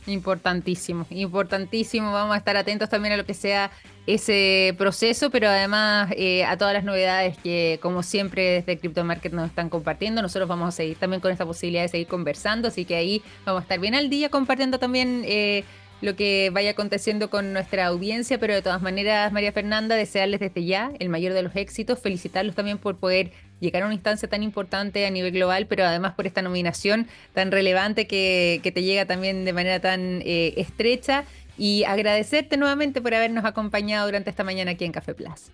Importantísimo, 0.06 1.06
importantísimo. 1.11 2.12
Vamos 2.12 2.37
a 2.37 2.38
estar 2.38 2.56
atentos 2.56 2.88
también 2.88 3.14
a 3.14 3.16
lo 3.16 3.26
que 3.26 3.35
sea 3.35 3.72
ese 4.06 4.76
proceso, 4.78 5.28
pero 5.30 5.48
además 5.48 6.12
eh, 6.16 6.44
a 6.44 6.56
todas 6.56 6.72
las 6.72 6.85
novedades 6.85 7.37
que, 7.38 7.80
como 7.83 8.04
siempre, 8.04 8.62
desde 8.62 8.78
Crypto 8.78 9.02
Market 9.02 9.33
nos 9.33 9.48
están 9.48 9.70
compartiendo. 9.70 10.22
Nosotros 10.22 10.48
vamos 10.48 10.68
a 10.68 10.70
seguir 10.70 10.96
también 10.98 11.20
con 11.20 11.33
esta 11.33 11.44
posibilidad 11.44 11.83
de 11.83 11.88
seguir 11.88 12.06
conversando, 12.06 12.68
así 12.68 12.85
que 12.85 12.94
ahí 12.94 13.24
vamos 13.44 13.62
a 13.62 13.64
estar 13.64 13.80
bien 13.80 13.96
al 13.96 14.09
día 14.09 14.28
compartiendo 14.28 14.78
también 14.78 15.22
eh, 15.26 15.64
lo 16.00 16.16
que 16.16 16.50
vaya 16.52 16.70
aconteciendo 16.70 17.30
con 17.30 17.52
nuestra 17.52 17.86
audiencia, 17.86 18.38
pero 18.38 18.54
de 18.54 18.62
todas 18.62 18.80
maneras, 18.80 19.32
María 19.32 19.52
Fernanda, 19.52 19.96
desearles 19.96 20.40
desde 20.40 20.64
ya 20.64 20.92
el 20.98 21.08
mayor 21.08 21.32
de 21.32 21.42
los 21.42 21.54
éxitos, 21.56 22.00
felicitarlos 22.00 22.54
también 22.54 22.78
por 22.78 22.96
poder 22.96 23.32
llegar 23.60 23.82
a 23.82 23.86
una 23.86 23.94
instancia 23.94 24.28
tan 24.28 24.42
importante 24.42 25.06
a 25.06 25.10
nivel 25.10 25.32
global, 25.32 25.66
pero 25.66 25.84
además 25.84 26.14
por 26.14 26.26
esta 26.26 26.42
nominación 26.42 27.06
tan 27.34 27.50
relevante 27.50 28.06
que, 28.06 28.60
te 28.62 28.82
llega 28.82 29.04
también 29.04 29.44
de 29.44 29.52
manera 29.52 29.80
tan 29.80 30.22
eh, 30.24 30.54
estrecha 30.56 31.24
y 31.58 31.84
agradecerte 31.84 32.56
nuevamente 32.56 33.02
por 33.02 33.14
habernos 33.14 33.44
acompañado 33.44 34.06
durante 34.06 34.30
esta 34.30 34.44
mañana 34.44 34.70
aquí 34.70 34.84
en 34.86 34.92
Café 34.92 35.14
Plus. 35.14 35.50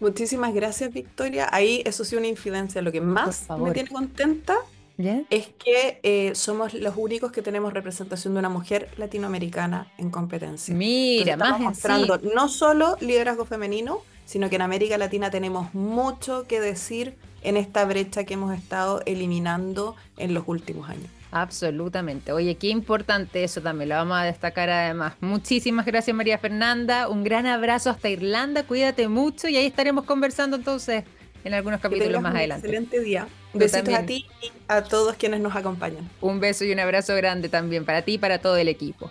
Muchísimas 0.00 0.52
gracias, 0.52 0.92
Victoria. 0.92 1.48
Ahí 1.52 1.82
eso 1.86 2.04
sí 2.04 2.16
una 2.16 2.26
infidencia. 2.26 2.82
Lo 2.82 2.90
que 2.90 3.00
más 3.00 3.46
me 3.58 3.70
tiene 3.70 3.88
contenta 3.88 4.56
es 4.98 5.48
que 5.48 6.00
eh, 6.02 6.34
somos 6.34 6.74
los 6.74 6.94
únicos 6.96 7.32
que 7.32 7.42
tenemos 7.42 7.72
representación 7.72 8.34
de 8.34 8.40
una 8.40 8.48
mujer 8.48 8.88
latinoamericana 8.96 9.92
en 9.98 10.10
competencia. 10.10 10.74
Mira, 10.74 11.32
estamos 11.32 11.60
mostrando 11.60 12.18
no 12.18 12.48
solo 12.48 12.96
liderazgo 13.00 13.44
femenino, 13.44 14.02
sino 14.24 14.48
que 14.48 14.56
en 14.56 14.62
América 14.62 14.96
Latina 14.96 15.30
tenemos 15.30 15.74
mucho 15.74 16.46
que 16.46 16.60
decir 16.60 17.16
en 17.42 17.56
esta 17.56 17.84
brecha 17.84 18.24
que 18.24 18.34
hemos 18.34 18.56
estado 18.56 19.02
eliminando 19.04 19.96
en 20.16 20.32
los 20.32 20.44
últimos 20.46 20.88
años. 20.88 21.10
Absolutamente. 21.30 22.30
Oye, 22.30 22.54
qué 22.54 22.68
importante 22.68 23.42
eso 23.42 23.60
también, 23.60 23.88
lo 23.88 23.96
vamos 23.96 24.16
a 24.16 24.22
destacar 24.22 24.70
además. 24.70 25.14
Muchísimas 25.20 25.84
gracias 25.84 26.16
María 26.16 26.38
Fernanda, 26.38 27.08
un 27.08 27.24
gran 27.24 27.46
abrazo 27.46 27.90
hasta 27.90 28.08
Irlanda, 28.08 28.62
cuídate 28.62 29.08
mucho 29.08 29.48
y 29.48 29.56
ahí 29.56 29.66
estaremos 29.66 30.04
conversando 30.04 30.56
entonces 30.56 31.02
en 31.42 31.54
algunos 31.54 31.80
capítulos 31.80 32.22
más 32.22 32.36
adelante. 32.36 32.68
Excelente 32.68 33.00
día. 33.00 33.26
Besitos 33.54 33.94
a 33.94 34.04
ti 34.04 34.26
y 34.42 34.52
a 34.68 34.82
todos 34.82 35.16
quienes 35.16 35.40
nos 35.40 35.54
acompañan. 35.54 36.08
Un 36.20 36.40
beso 36.40 36.64
y 36.64 36.72
un 36.72 36.80
abrazo 36.80 37.14
grande 37.14 37.48
también 37.48 37.84
para 37.84 38.02
ti 38.02 38.14
y 38.14 38.18
para 38.18 38.38
todo 38.38 38.56
el 38.56 38.68
equipo. 38.68 39.10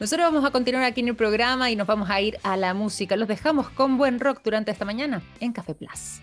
Nosotros 0.00 0.26
vamos 0.32 0.44
a 0.44 0.50
continuar 0.50 0.84
aquí 0.84 1.00
en 1.00 1.08
el 1.08 1.14
programa 1.14 1.70
y 1.70 1.76
nos 1.76 1.86
vamos 1.86 2.10
a 2.10 2.20
ir 2.20 2.38
a 2.42 2.56
la 2.56 2.74
música. 2.74 3.16
Los 3.16 3.28
dejamos 3.28 3.70
con 3.70 3.98
buen 3.98 4.18
rock 4.18 4.40
durante 4.42 4.70
esta 4.70 4.84
mañana 4.84 5.22
en 5.38 5.52
Café 5.52 5.74
Plus. 5.74 6.20